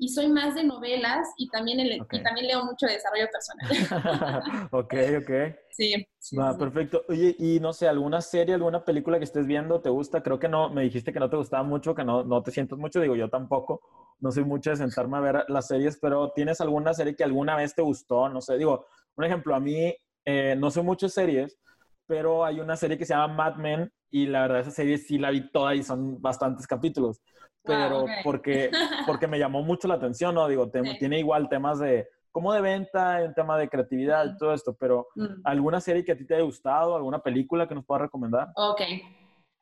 y 0.00 0.08
soy 0.08 0.28
más 0.28 0.54
de 0.54 0.64
novelas 0.64 1.28
y 1.36 1.48
también, 1.50 1.78
el, 1.78 2.00
okay. 2.00 2.20
y 2.20 2.22
también 2.22 2.46
leo 2.46 2.64
mucho 2.64 2.86
de 2.86 2.94
desarrollo 2.94 3.26
personal. 3.30 4.68
ok, 4.72 4.94
ok. 5.20 5.30
Sí. 5.70 6.06
sí 6.18 6.36
Va, 6.36 6.52
sí. 6.52 6.58
perfecto. 6.58 7.04
Oye, 7.08 7.36
y 7.38 7.60
no 7.60 7.74
sé, 7.74 7.86
¿alguna 7.86 8.22
serie, 8.22 8.54
alguna 8.54 8.82
película 8.82 9.18
que 9.18 9.24
estés 9.24 9.46
viendo 9.46 9.82
te 9.82 9.90
gusta? 9.90 10.22
Creo 10.22 10.38
que 10.38 10.48
no, 10.48 10.70
me 10.70 10.82
dijiste 10.82 11.12
que 11.12 11.20
no 11.20 11.28
te 11.28 11.36
gustaba 11.36 11.62
mucho, 11.62 11.94
que 11.94 12.02
no, 12.02 12.24
no 12.24 12.42
te 12.42 12.50
sientes 12.50 12.78
mucho, 12.78 13.00
digo 13.00 13.14
yo 13.14 13.28
tampoco. 13.28 13.82
No 14.20 14.32
soy 14.32 14.44
mucho 14.44 14.70
de 14.70 14.76
sentarme 14.76 15.18
a 15.18 15.20
ver 15.20 15.44
las 15.48 15.66
series, 15.66 15.98
pero 16.00 16.32
¿tienes 16.32 16.62
alguna 16.62 16.94
serie 16.94 17.14
que 17.14 17.24
alguna 17.24 17.54
vez 17.54 17.74
te 17.74 17.82
gustó? 17.82 18.28
No 18.30 18.40
sé, 18.40 18.56
digo, 18.56 18.86
un 19.16 19.24
ejemplo, 19.24 19.54
a 19.54 19.60
mí 19.60 19.94
eh, 20.24 20.56
no 20.58 20.70
soy 20.70 20.82
mucho 20.82 21.06
de 21.06 21.10
series, 21.10 21.58
pero 22.06 22.44
hay 22.44 22.58
una 22.60 22.76
serie 22.76 22.96
que 22.96 23.04
se 23.04 23.12
llama 23.12 23.34
Mad 23.34 23.56
Men 23.56 23.92
y 24.10 24.26
la 24.26 24.42
verdad 24.42 24.60
esa 24.60 24.70
serie 24.70 24.98
sí 24.98 25.18
la 25.18 25.30
vi 25.30 25.50
toda 25.50 25.74
y 25.74 25.82
son 25.82 26.20
bastantes 26.20 26.66
capítulos, 26.66 27.20
pero 27.62 27.90
wow, 27.90 28.02
okay. 28.02 28.16
porque, 28.24 28.70
porque 29.06 29.26
me 29.26 29.38
llamó 29.38 29.62
mucho 29.62 29.88
la 29.88 29.94
atención, 29.94 30.34
¿no? 30.34 30.48
Digo, 30.48 30.70
te, 30.70 30.80
tiene 30.98 31.18
igual 31.18 31.48
temas 31.48 31.78
de 31.78 32.08
como 32.32 32.52
de 32.52 32.60
venta, 32.60 33.22
en 33.22 33.34
tema 33.34 33.58
de 33.58 33.68
creatividad 33.68 34.24
y 34.24 34.36
todo 34.36 34.54
esto, 34.54 34.76
pero 34.78 35.08
mm. 35.16 35.40
¿alguna 35.44 35.80
serie 35.80 36.04
que 36.04 36.12
a 36.12 36.16
ti 36.16 36.24
te 36.24 36.34
haya 36.34 36.44
gustado, 36.44 36.94
alguna 36.94 37.20
película 37.20 37.66
que 37.66 37.74
nos 37.74 37.84
puedas 37.84 38.02
recomendar? 38.02 38.48
Ok. 38.54 38.80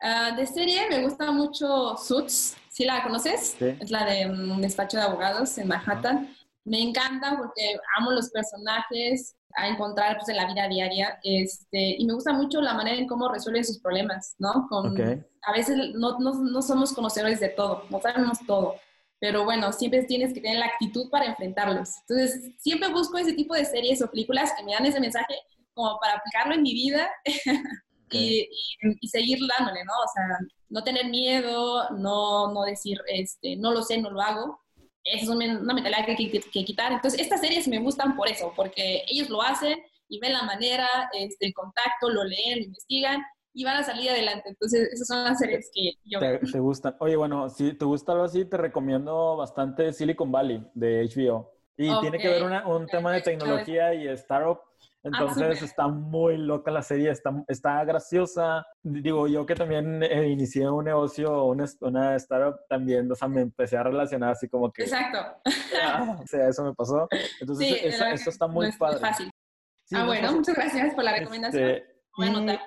Uh, 0.00 0.37
de 0.37 0.46
serie 0.46 0.88
me 0.88 1.02
gusta 1.02 1.32
mucho 1.32 1.96
Suits, 1.96 2.56
¿sí 2.68 2.84
la 2.84 3.02
conoces? 3.02 3.56
Sí. 3.58 3.76
Es 3.80 3.90
la 3.90 4.04
de 4.04 4.26
un 4.26 4.50
um, 4.52 4.61
despacho 4.61 4.96
de 4.96 5.02
abogados 5.02 5.58
en 5.58 5.66
Manhattan. 5.66 6.28
Me 6.68 6.81
encanta 6.81 7.37
porque 7.38 7.76
amo 7.96 8.12
los 8.12 8.31
personajes, 8.31 9.37
a 9.54 9.68
encontrar 9.68 10.16
pues, 10.16 10.28
en 10.28 10.37
la 10.37 10.46
vida 10.46 10.68
diaria. 10.68 11.18
Este, 11.22 11.96
y 11.98 12.04
me 12.07 12.14
gusta 12.14 12.33
mucho 12.33 12.61
la 12.61 12.74
manera 12.74 12.96
en 12.96 13.07
cómo 13.07 13.28
resuelven 13.28 13.64
sus 13.64 13.81
problemas, 13.81 14.35
¿no? 14.38 14.66
Con, 14.68 14.92
okay. 14.92 15.24
A 15.42 15.52
veces 15.52 15.76
no, 15.94 16.18
no, 16.18 16.35
no, 16.35 16.62
somos 16.62 16.92
conocedores 16.92 17.40
de 17.40 17.48
todo, 17.50 17.85
no 17.90 18.00
sabemos 18.00 18.38
todo, 18.46 18.76
pero 19.18 19.44
bueno, 19.44 19.72
siempre 19.72 20.04
tienes 20.04 20.33
que 20.35 20.40
tener 20.40 20.59
la 20.59 20.66
actitud 20.66 21.11
para 21.11 21.26
enfrentarlos. 21.26 21.90
Entonces, 22.09 22.52
siempre 22.59 22.88
busco 22.88 23.18
ese 23.18 23.33
tipo 23.33 23.54
de 23.54 23.64
series 23.64 24.02
o 24.02 24.11
películas 24.11 24.52
que 24.57 24.64
me 24.64 24.72
dan 24.72 24.87
ese 24.87 25.00
mensaje 25.00 25.35
como 25.74 25.98
para 25.98 26.14
aplicarlo 26.14 26.54
en 26.54 26.62
mi 26.62 26.74
vida 26.74 27.09
okay. 28.07 28.40
y, 28.40 28.88
y, 28.88 28.96
y, 29.00 29.09
seguir 29.09 29.38
dándole, 29.57 29.85
¿no? 29.85 29.92
O 29.92 30.09
sea, 30.12 30.38
no 30.68 30.85
tener 30.85 31.07
miedo, 31.07 31.90
no, 31.90 32.52
no 32.52 32.62
decir, 32.62 33.00
este, 33.07 33.57
no 33.57 33.72
lo 33.72 33.83
sé, 33.83 33.98
no 33.98 34.11
lo 34.11 34.20
hago, 34.20 34.61
es 35.12 35.28
una 35.28 35.74
mentalidad 35.74 36.04
que 36.04 36.12
hay 36.12 36.30
que, 36.30 36.40
que, 36.40 36.64
quitar. 36.64 36.92
Entonces, 36.92 37.20
estas 37.20 37.40
series 37.40 37.68
me 37.68 37.78
gustan 37.78 38.16
por 38.16 38.28
eso, 38.28 38.52
porque 38.54 39.04
ellos 39.08 39.28
lo 39.28 39.42
hacen 39.42 39.78
y 40.08 40.18
ven 40.20 40.32
la 40.32 40.42
manera, 40.42 40.88
este, 41.12 41.46
el 41.46 41.54
contacto, 41.54 42.08
lo 42.10 42.24
leen, 42.24 42.58
lo 42.58 42.64
investigan 42.64 43.22
y 43.52 43.64
van 43.64 43.76
a 43.76 43.82
salir 43.82 44.10
adelante. 44.10 44.48
Entonces, 44.48 44.88
esas 44.92 45.06
son 45.06 45.24
las 45.24 45.38
series 45.38 45.70
que 45.74 45.92
yo 46.04 46.20
te, 46.20 46.38
te 46.38 46.60
gustan. 46.60 46.96
Oye, 47.00 47.16
bueno, 47.16 47.48
si 47.50 47.72
te 47.72 47.84
gusta 47.84 48.12
algo 48.12 48.24
así, 48.24 48.44
te 48.44 48.56
recomiendo 48.56 49.36
bastante 49.36 49.92
Silicon 49.92 50.30
Valley 50.30 50.64
de 50.74 51.08
HBO. 51.14 51.52
Y 51.76 51.88
okay. 51.88 52.00
tiene 52.00 52.18
que 52.18 52.28
ver 52.28 52.42
una, 52.42 52.66
un 52.66 52.84
okay. 52.84 52.98
tema 52.98 53.12
de 53.12 53.20
tecnología 53.22 53.94
y 53.94 54.08
startup. 54.08 54.60
Entonces 55.08 55.62
ah, 55.62 55.64
está 55.64 55.88
muy 55.88 56.36
loca 56.36 56.70
la 56.70 56.82
serie, 56.82 57.10
está, 57.10 57.32
está 57.48 57.84
graciosa. 57.84 58.66
Digo, 58.82 59.26
yo 59.26 59.46
que 59.46 59.54
también 59.54 60.02
eh, 60.02 60.28
inicié 60.28 60.68
un 60.68 60.84
negocio, 60.84 61.44
una, 61.44 61.64
una, 61.80 62.16
startup, 62.16 62.60
también, 62.68 63.10
o 63.10 63.14
sea, 63.14 63.28
me 63.28 63.40
empecé 63.40 63.76
a 63.76 63.82
relacionar 63.82 64.30
así 64.30 64.48
como 64.48 64.72
que... 64.72 64.82
Exacto. 64.82 65.18
Ah, 65.80 66.18
o 66.22 66.26
sea, 66.26 66.48
eso 66.48 66.64
me 66.64 66.74
pasó. 66.74 67.08
Entonces, 67.40 67.66
sí, 67.66 67.76
eso, 67.82 68.04
eso, 68.04 68.30
está 68.30 68.46
muy 68.46 68.66
no 68.66 68.70
es, 68.70 68.76
padre. 68.76 68.98
Fácil. 68.98 69.30
Sí, 69.84 69.96
ah, 69.96 70.04
bueno, 70.04 70.32
muchas 70.32 70.54
gracias 70.54 70.94
por 70.94 71.04
la 71.04 71.12
recomendación. 71.12 71.62
Este, 71.62 72.02
Voy 72.16 72.26
a 72.26 72.30
anotar. 72.30 72.60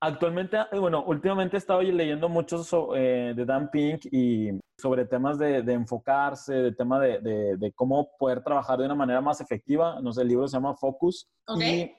Actualmente, 0.00 0.58
eh, 0.72 0.78
bueno, 0.78 1.04
últimamente 1.06 1.56
he 1.56 1.58
estado 1.58 1.80
leyendo 1.80 2.28
mucho 2.28 2.62
sobre, 2.62 3.30
eh, 3.30 3.34
de 3.34 3.44
Dan 3.46 3.70
Pink 3.70 4.06
y 4.12 4.50
sobre 4.78 5.06
temas 5.06 5.38
de, 5.38 5.62
de 5.62 5.72
enfocarse, 5.72 6.52
de 6.52 6.72
tema 6.72 7.00
de, 7.00 7.18
de, 7.20 7.56
de, 7.56 7.72
cómo 7.72 8.10
poder 8.18 8.42
trabajar 8.42 8.78
de 8.78 8.84
una 8.84 8.94
manera 8.94 9.22
más 9.22 9.40
efectiva. 9.40 9.98
No 10.02 10.12
sé, 10.12 10.22
el 10.22 10.28
libro 10.28 10.46
se 10.48 10.56
llama 10.56 10.76
Focus. 10.76 11.26
Okay. 11.46 11.94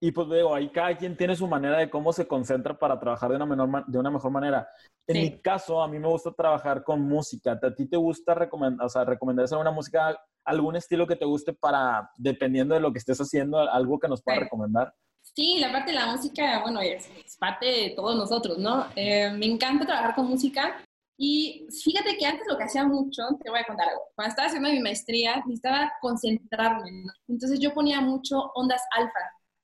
Y, 0.00 0.08
y 0.08 0.12
pues 0.12 0.28
digo, 0.28 0.54
ahí 0.54 0.70
cada 0.70 0.96
quien 0.96 1.16
tiene 1.16 1.34
su 1.34 1.48
manera 1.48 1.78
de 1.78 1.90
cómo 1.90 2.12
se 2.12 2.28
concentra 2.28 2.78
para 2.78 2.98
trabajar 3.00 3.30
de 3.30 3.36
una, 3.36 3.46
menor, 3.46 3.86
de 3.86 3.98
una 3.98 4.10
mejor 4.10 4.30
manera. 4.30 4.68
En 5.08 5.16
sí. 5.16 5.22
mi 5.22 5.40
caso, 5.40 5.82
a 5.82 5.88
mí 5.88 5.98
me 5.98 6.08
gusta 6.08 6.32
trabajar 6.32 6.84
con 6.84 7.02
música. 7.02 7.58
¿A 7.60 7.74
ti 7.74 7.86
te 7.86 7.96
gusta 7.96 8.34
recomendar, 8.34 8.86
o 8.86 8.88
sea, 8.88 9.04
recomendar 9.04 9.46
una 9.58 9.72
música, 9.72 10.16
algún 10.44 10.76
estilo 10.76 11.08
que 11.08 11.16
te 11.16 11.24
guste 11.24 11.52
para, 11.52 12.08
dependiendo 12.16 12.74
de 12.74 12.80
lo 12.80 12.92
que 12.92 12.98
estés 12.98 13.20
haciendo, 13.20 13.58
algo 13.58 13.98
que 13.98 14.06
nos 14.06 14.22
pueda 14.22 14.38
sí. 14.38 14.44
recomendar? 14.44 14.94
Sí, 15.34 15.58
la 15.58 15.72
parte 15.72 15.92
de 15.92 15.98
la 15.98 16.06
música, 16.06 16.60
bueno, 16.60 16.80
es, 16.80 17.08
es 17.24 17.36
parte 17.38 17.66
de 17.66 17.90
todos 17.96 18.16
nosotros, 18.16 18.58
¿no? 18.58 18.86
Eh, 18.96 19.30
me 19.32 19.46
encanta 19.46 19.86
trabajar 19.86 20.14
con 20.14 20.28
música 20.28 20.84
y 21.16 21.66
fíjate 21.82 22.16
que 22.18 22.26
antes 22.26 22.46
lo 22.46 22.58
que 22.58 22.64
hacía 22.64 22.84
mucho, 22.84 23.22
te 23.42 23.48
voy 23.48 23.60
a 23.60 23.64
contar 23.64 23.88
algo, 23.88 24.02
cuando 24.14 24.30
estaba 24.30 24.48
haciendo 24.48 24.68
mi 24.68 24.80
maestría 24.80 25.36
necesitaba 25.36 25.92
concentrarme, 26.00 26.90
¿no? 26.90 27.12
entonces 27.28 27.60
yo 27.60 27.72
ponía 27.72 28.00
mucho 28.00 28.50
ondas 28.54 28.82
alfa. 28.90 29.20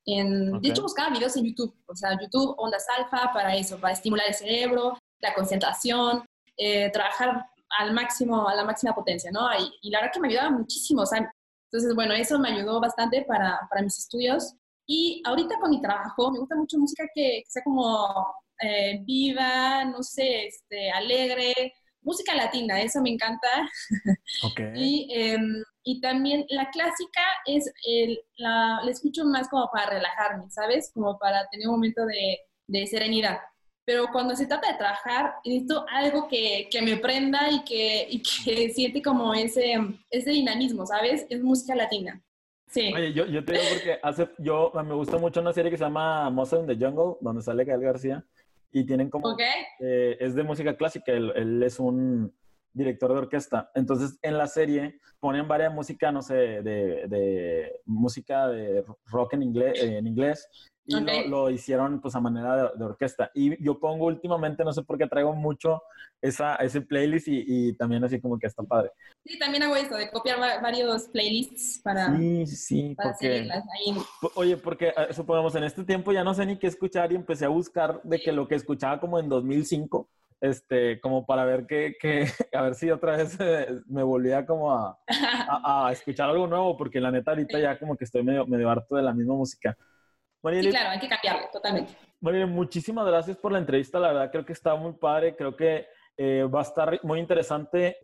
En, 0.06 0.54
okay. 0.54 0.60
De 0.62 0.68
hecho, 0.70 0.82
buscaba 0.82 1.10
videos 1.10 1.36
en 1.36 1.44
YouTube, 1.44 1.74
o 1.86 1.94
sea, 1.94 2.18
YouTube, 2.18 2.54
ondas 2.56 2.86
alfa 2.96 3.30
para 3.32 3.54
eso, 3.54 3.78
para 3.78 3.92
estimular 3.92 4.26
el 4.26 4.34
cerebro, 4.34 4.96
la 5.20 5.34
concentración, 5.34 6.24
eh, 6.56 6.90
trabajar 6.92 7.44
al 7.78 7.92
máximo, 7.92 8.48
a 8.48 8.54
la 8.54 8.64
máxima 8.64 8.94
potencia, 8.94 9.30
¿no? 9.30 9.46
Y, 9.52 9.70
y, 9.82 9.90
la 9.90 9.98
verdad 9.98 10.12
que 10.14 10.20
me 10.20 10.28
ayudaba 10.28 10.50
muchísimo, 10.50 11.02
o 11.02 11.06
sea, 11.06 11.30
entonces, 11.70 11.94
bueno, 11.94 12.14
eso 12.14 12.38
me 12.38 12.48
ayudó 12.48 12.80
bastante 12.80 13.22
para, 13.28 13.60
para 13.68 13.82
mis 13.82 13.98
estudios. 13.98 14.54
Y 14.88 15.22
ahorita 15.24 15.58
con 15.60 15.70
mi 15.70 15.82
trabajo 15.82 16.32
me 16.32 16.38
gusta 16.38 16.56
mucho 16.56 16.78
música 16.78 17.04
que, 17.14 17.42
que 17.44 17.50
sea 17.50 17.62
como 17.62 18.26
eh, 18.62 19.00
viva, 19.04 19.84
no 19.84 20.02
sé, 20.02 20.46
este, 20.46 20.90
alegre. 20.90 21.74
música 22.00 22.34
latina, 22.34 22.80
eso 22.80 23.00
me 23.02 23.10
encanta. 23.10 23.48
Okay. 24.50 24.72
y, 24.76 25.08
em, 25.10 25.62
y 25.84 26.00
también 26.00 26.46
la 26.50 26.70
clásica 26.70 27.22
es, 27.46 27.70
el, 27.86 28.20
la, 28.36 28.80
la 28.82 28.90
escucho 28.90 29.24
más 29.24 29.48
como 29.48 29.68
para 29.72 29.90
relajarme, 29.90 30.50
¿sabes? 30.50 30.90
Como 30.94 31.18
para 31.18 31.46
tener 31.48 31.66
un 31.68 31.74
momento 31.74 32.06
de, 32.06 32.38
de 32.68 32.86
serenidad 32.86 33.38
pero 33.88 34.08
cuando 34.12 34.36
se 34.36 34.44
trata 34.44 34.70
de 34.70 34.76
trabajar, 34.76 35.36
necesito 35.46 35.86
algo 35.88 36.28
que, 36.28 36.68
que 36.70 36.82
me 36.82 36.98
prenda 36.98 37.50
y 37.50 37.64
que, 37.64 38.06
y 38.10 38.22
que 38.22 38.68
siente 38.74 39.00
como 39.00 39.32
ese, 39.32 39.78
ese 40.10 40.30
dinamismo, 40.30 40.84
¿sabes? 40.84 41.24
Es 41.30 41.42
música 41.42 41.74
latina. 41.74 42.22
Sí. 42.68 42.92
Oye, 42.94 43.12
yo, 43.12 43.26
yo 43.26 43.44
te 43.44 43.52
digo 43.52 43.64
porque 43.72 43.98
hace, 44.02 44.28
yo, 44.38 44.72
me 44.74 44.94
gusta 44.94 45.18
mucho 45.18 45.40
una 45.40 45.52
serie 45.52 45.70
que 45.70 45.78
se 45.78 45.84
llama 45.84 46.28
Monster 46.30 46.60
in 46.60 46.66
the 46.66 46.74
Jungle, 46.74 47.16
donde 47.20 47.42
sale 47.42 47.64
Gael 47.64 47.80
García, 47.80 48.24
y 48.70 48.84
tienen 48.84 49.08
como... 49.08 49.32
Okay. 49.32 49.64
Eh, 49.80 50.16
es 50.20 50.34
de 50.34 50.42
música 50.42 50.76
clásica, 50.76 51.12
él, 51.12 51.32
él, 51.34 51.62
es 51.62 51.80
un 51.80 52.32
director 52.72 53.12
de 53.12 53.18
orquesta. 53.18 53.70
Entonces, 53.74 54.18
en 54.22 54.36
la 54.36 54.46
serie 54.46 55.00
ponen 55.18 55.48
varias 55.48 55.72
música, 55.72 56.12
no 56.12 56.22
sé, 56.22 56.34
de, 56.34 57.06
de 57.08 57.80
música 57.86 58.48
de 58.48 58.84
rock 59.06 59.34
en 59.34 59.42
inglés, 59.42 59.82
en 59.82 60.06
inglés 60.06 60.48
y 60.88 60.96
okay. 60.96 61.28
lo, 61.28 61.42
lo, 61.42 61.50
hicieron 61.50 62.00
pues 62.00 62.14
a 62.14 62.20
manera 62.20 62.56
de, 62.56 62.78
de, 62.78 62.84
orquesta. 62.84 63.30
Y 63.34 63.62
yo 63.62 63.78
pongo 63.78 64.06
últimamente, 64.06 64.64
no 64.64 64.72
sé 64.72 64.82
por 64.82 64.96
qué 64.96 65.06
traigo 65.06 65.34
mucho 65.34 65.82
esa, 66.22 66.56
ese 66.56 66.80
playlist 66.80 67.28
y, 67.28 67.44
y, 67.46 67.72
también 67.74 68.02
así 68.02 68.18
como 68.20 68.38
que 68.38 68.46
está 68.46 68.62
padre. 68.62 68.90
Sí, 69.22 69.38
también 69.38 69.64
hago 69.64 69.76
esto, 69.76 69.96
de 69.96 70.10
copiar 70.10 70.38
varios 70.62 71.04
playlists 71.08 71.80
para, 71.82 72.16
sí, 72.16 72.46
sí, 72.46 72.94
para 72.96 73.10
porque, 73.10 73.50
ahí. 73.50 73.96
Oye, 74.34 74.56
porque 74.56 74.94
suponemos 75.12 75.54
en 75.56 75.64
este 75.64 75.84
tiempo 75.84 76.10
ya 76.10 76.24
no 76.24 76.32
sé 76.32 76.46
ni 76.46 76.58
qué 76.58 76.66
escuchar 76.66 77.12
y 77.12 77.16
empecé 77.16 77.44
a 77.44 77.48
buscar 77.48 78.00
de 78.02 78.18
que 78.18 78.32
lo 78.32 78.48
que 78.48 78.54
escuchaba 78.54 78.98
como 78.98 79.18
en 79.18 79.28
2005 79.28 80.08
este, 80.40 81.00
como 81.00 81.26
para 81.26 81.44
ver 81.44 81.66
que, 81.66 81.96
que, 82.00 82.26
a 82.52 82.62
ver 82.62 82.74
si 82.74 82.90
otra 82.90 83.16
vez 83.16 83.36
eh, 83.40 83.80
me 83.86 84.02
volvía 84.02 84.46
como 84.46 84.72
a, 84.72 84.98
a, 85.08 85.88
a, 85.88 85.92
escuchar 85.92 86.30
algo 86.30 86.46
nuevo, 86.46 86.76
porque 86.76 87.00
la 87.00 87.10
neta 87.10 87.32
ahorita 87.32 87.58
ya 87.58 87.78
como 87.78 87.96
que 87.96 88.04
estoy 88.04 88.22
medio, 88.22 88.46
medio 88.46 88.70
harto 88.70 88.96
de 88.96 89.02
la 89.02 89.12
misma 89.12 89.34
música. 89.34 89.76
Marieli, 90.42 90.66
sí, 90.66 90.70
claro, 90.70 90.90
hay 90.90 90.98
que 90.98 91.08
cambiarlo, 91.08 91.48
totalmente. 91.52 91.92
Marieli, 92.20 92.46
muchísimas 92.46 93.06
gracias 93.06 93.36
por 93.36 93.52
la 93.52 93.58
entrevista, 93.58 93.98
la 93.98 94.08
verdad 94.08 94.30
creo 94.30 94.44
que 94.44 94.52
está 94.52 94.74
muy 94.74 94.92
padre, 94.92 95.36
creo 95.36 95.56
que 95.56 95.86
eh, 96.16 96.42
va 96.44 96.60
a 96.60 96.62
estar 96.62 97.00
muy 97.02 97.20
interesante 97.20 97.96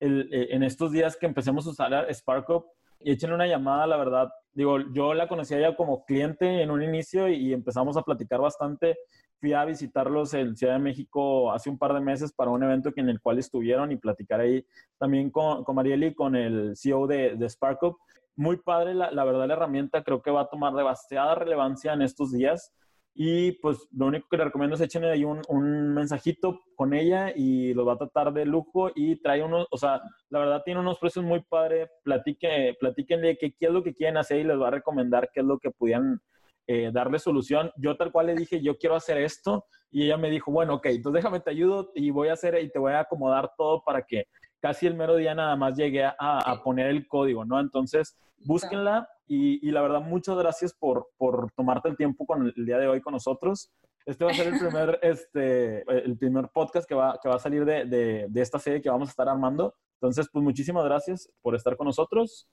el, 0.00 0.28
eh, 0.32 0.48
en 0.50 0.62
estos 0.62 0.92
días 0.92 1.16
que 1.16 1.26
empecemos 1.26 1.66
a 1.66 1.70
usar 1.70 2.14
SparkUp 2.14 2.66
y 3.00 3.12
échenle 3.12 3.34
una 3.34 3.46
llamada, 3.46 3.86
la 3.86 3.96
verdad. 3.96 4.28
Digo, 4.52 4.78
yo 4.92 5.14
la 5.14 5.28
conocía 5.28 5.60
ya 5.60 5.76
como 5.76 6.04
cliente 6.04 6.62
en 6.62 6.70
un 6.70 6.82
inicio 6.82 7.28
y, 7.28 7.48
y 7.48 7.52
empezamos 7.52 7.96
a 7.96 8.02
platicar 8.02 8.40
bastante. 8.40 8.96
Fui 9.38 9.52
a 9.52 9.64
visitarlos 9.64 10.32
en 10.32 10.56
Ciudad 10.56 10.74
de 10.74 10.78
México 10.78 11.52
hace 11.52 11.68
un 11.68 11.76
par 11.76 11.92
de 11.92 12.00
meses 12.00 12.32
para 12.32 12.50
un 12.50 12.62
evento 12.62 12.90
en 12.96 13.08
el 13.10 13.20
cual 13.20 13.38
estuvieron 13.38 13.92
y 13.92 13.96
platicar 13.96 14.40
ahí 14.40 14.64
también 14.98 15.30
con, 15.30 15.62
con 15.62 15.76
Marieli, 15.76 16.14
con 16.14 16.34
el 16.36 16.74
CEO 16.74 17.06
de, 17.06 17.36
de 17.36 17.50
SparkUp 17.50 17.98
muy 18.36 18.58
padre, 18.58 18.94
la, 18.94 19.10
la, 19.10 19.24
verdad, 19.24 19.46
la 19.46 19.54
herramienta 19.54 20.04
creo 20.04 20.22
que 20.22 20.30
va 20.30 20.42
a 20.42 20.48
tomar 20.48 20.74
demasiada 20.74 21.34
relevancia 21.34 21.92
en 21.92 22.02
estos 22.02 22.32
días. 22.32 22.72
Y 23.18 23.52
pues 23.52 23.88
lo 23.92 24.06
único 24.06 24.28
que 24.28 24.36
le 24.36 24.44
recomiendo 24.44 24.74
es 24.74 24.82
echen 24.82 25.04
ahí 25.04 25.24
un, 25.24 25.40
un 25.48 25.94
mensajito 25.94 26.60
con 26.74 26.92
ella 26.92 27.32
y 27.34 27.72
lo 27.72 27.86
va 27.86 27.94
a 27.94 27.98
tratar 27.98 28.30
de 28.34 28.44
lujo 28.44 28.90
y 28.94 29.16
trae 29.22 29.42
unos, 29.42 29.66
o 29.70 29.78
sea, 29.78 30.02
la 30.28 30.38
verdad 30.38 30.62
tiene 30.66 30.80
unos 30.80 30.98
precios 30.98 31.24
muy 31.24 31.42
padres. 31.42 31.88
Platique, 32.04 32.76
platíquenle 32.78 33.38
qué, 33.38 33.54
qué 33.58 33.66
es 33.66 33.72
lo 33.72 33.82
que 33.82 33.94
quieren 33.94 34.18
hacer 34.18 34.40
y 34.40 34.44
les 34.44 34.60
va 34.60 34.68
a 34.68 34.72
recomendar 34.72 35.30
qué 35.32 35.40
es 35.40 35.46
lo 35.46 35.58
que 35.58 35.70
pudieran 35.70 36.20
eh, 36.66 36.90
darle 36.92 37.18
solución. 37.18 37.70
Yo 37.76 37.96
tal 37.96 38.12
cual 38.12 38.26
le 38.26 38.34
dije, 38.34 38.60
yo 38.60 38.76
quiero 38.76 38.96
hacer 38.96 39.16
esto 39.18 39.64
y 39.90 40.04
ella 40.04 40.18
me 40.18 40.28
dijo, 40.30 40.50
bueno, 40.50 40.74
ok, 40.74 40.86
entonces 40.86 41.22
déjame 41.22 41.40
te 41.40 41.50
ayudo 41.50 41.92
y 41.94 42.10
voy 42.10 42.28
a 42.28 42.34
hacer 42.34 42.60
y 42.62 42.70
te 42.70 42.78
voy 42.78 42.92
a 42.92 43.00
acomodar 43.00 43.52
todo 43.56 43.82
para 43.82 44.02
que 44.02 44.26
casi 44.66 44.88
el 44.88 44.94
mero 44.94 45.14
día 45.14 45.32
nada 45.32 45.54
más 45.54 45.76
llegué 45.76 46.04
a, 46.04 46.14
a 46.18 46.60
poner 46.64 46.88
el 46.88 47.06
código, 47.06 47.44
¿no? 47.44 47.60
Entonces, 47.60 48.16
búsquenla 48.38 49.08
y, 49.28 49.64
y, 49.66 49.70
la 49.70 49.80
verdad, 49.80 50.00
muchas 50.00 50.36
gracias 50.36 50.74
por, 50.74 51.08
por 51.16 51.52
tomarte 51.52 51.88
el 51.88 51.96
tiempo 51.96 52.26
con 52.26 52.42
el, 52.42 52.54
el, 52.56 52.66
día 52.66 52.78
de 52.78 52.88
hoy 52.88 53.00
con 53.00 53.12
nosotros. 53.12 53.70
Este 54.04 54.24
va 54.24 54.32
a 54.32 54.34
ser 54.34 54.48
el 54.48 54.58
primer, 54.58 54.98
este, 55.02 55.82
el 55.88 56.18
primer 56.18 56.48
podcast 56.48 56.88
que 56.88 56.96
va, 56.96 57.16
que 57.22 57.28
va 57.28 57.36
a 57.36 57.38
salir 57.38 57.64
de, 57.64 57.84
de, 57.84 58.26
de, 58.28 58.42
esta 58.42 58.58
serie 58.58 58.82
que 58.82 58.90
vamos 58.90 59.08
a 59.08 59.12
estar 59.12 59.28
armando. 59.28 59.72
Entonces, 60.00 60.26
pues 60.32 60.42
muchísimas 60.42 60.84
gracias 60.84 61.30
por 61.42 61.54
estar 61.54 61.76
con 61.76 61.86
nosotros 61.86 62.48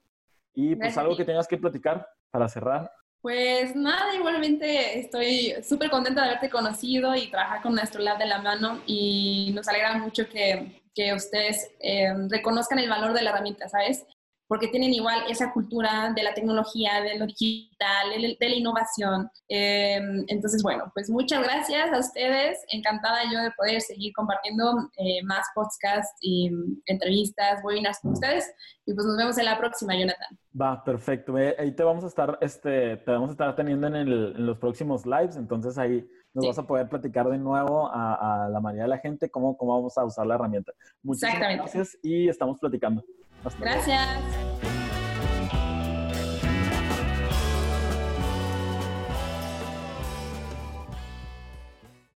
y 0.53 0.75
pues 0.75 0.95
algo 0.99 1.17
que 1.17 1.25
tengas 1.25 1.47
que 1.47 1.57
platicar 1.57 2.07
para 2.29 2.47
cerrar. 2.47 2.91
Pues 3.21 3.75
nada, 3.75 4.15
igualmente 4.15 4.99
estoy 4.99 5.55
súper 5.63 5.89
contenta 5.89 6.21
de 6.21 6.27
haberte 6.27 6.51
conocido 6.51 7.15
y 7.15 7.31
trabajar 7.31 7.63
con 7.63 7.73
nuestro 7.73 8.03
lab 8.03 8.19
de 8.19 8.27
la 8.27 8.39
mano 8.39 8.81
y 8.85 9.51
nos 9.55 9.67
alegra 9.67 9.97
mucho 9.97 10.29
que, 10.29 10.82
que 10.95 11.13
ustedes 11.13 11.71
eh, 11.79 12.13
reconozcan 12.29 12.79
el 12.79 12.89
valor 12.89 13.13
de 13.13 13.21
la 13.21 13.31
herramienta, 13.31 13.67
¿sabes? 13.69 14.05
porque 14.53 14.67
tienen 14.67 14.93
igual 14.93 15.23
esa 15.29 15.51
cultura 15.51 16.13
de 16.15 16.21
la 16.21 16.33
tecnología, 16.35 17.01
de 17.01 17.17
lo 17.17 17.25
digital, 17.25 18.11
de, 18.39 18.49
la 18.49 18.55
innovación. 18.55 19.27
Eh, 19.49 19.99
entonces, 20.27 20.61
bueno, 20.61 20.91
pues 20.93 21.09
muchas 21.09 21.43
gracias 21.43 21.91
a 21.91 21.97
ustedes. 21.97 22.59
Encantada 22.71 23.23
yo 23.31 23.41
de 23.41 23.49
poder 23.57 23.81
seguir 23.81 24.13
compartiendo 24.13 24.91
eh, 24.97 25.23
más 25.23 25.47
podcasts 25.55 26.15
y 26.21 26.51
entrevistas, 26.85 27.61
webinars 27.63 27.99
con 28.01 28.11
ustedes. 28.11 28.53
Y 28.85 28.93
pues 28.93 29.07
nos 29.07 29.17
vemos 29.17 29.37
en 29.39 29.45
la 29.45 29.57
próxima, 29.57 29.95
Jonathan. 29.95 30.37
Va, 30.61 30.83
perfecto. 30.83 31.33
Ahí 31.35 31.71
te 31.71 31.83
vamos 31.83 32.03
a 32.03 32.07
estar, 32.07 32.37
este, 32.39 32.97
te 32.97 33.11
vamos 33.11 33.29
a 33.29 33.31
estar 33.31 33.55
teniendo 33.55 33.87
en, 33.87 33.95
el, 33.95 34.35
en 34.35 34.45
los 34.45 34.59
próximos 34.59 35.05
lives. 35.07 35.35
Entonces 35.35 35.79
ahí 35.79 36.07
nos 36.33 36.43
sí. 36.43 36.47
vas 36.47 36.59
a 36.59 36.63
poder 36.63 36.89
platicar 36.89 37.27
de 37.29 37.37
nuevo 37.37 37.87
a, 37.87 38.45
a, 38.45 38.49
la 38.49 38.59
mayoría 38.59 38.83
de 38.83 38.89
la 38.89 38.97
gente 38.97 39.29
cómo, 39.29 39.55
cómo 39.57 39.75
vamos 39.75 39.97
a 39.97 40.03
usar 40.03 40.25
la 40.25 40.35
herramienta. 40.35 40.73
Muchas 41.03 41.37
gracias 41.37 41.97
y 42.01 42.27
estamos 42.27 42.59
platicando. 42.59 43.03
Hasta 43.43 43.59
Gracias. 43.59 44.07
Luego. 44.35 44.52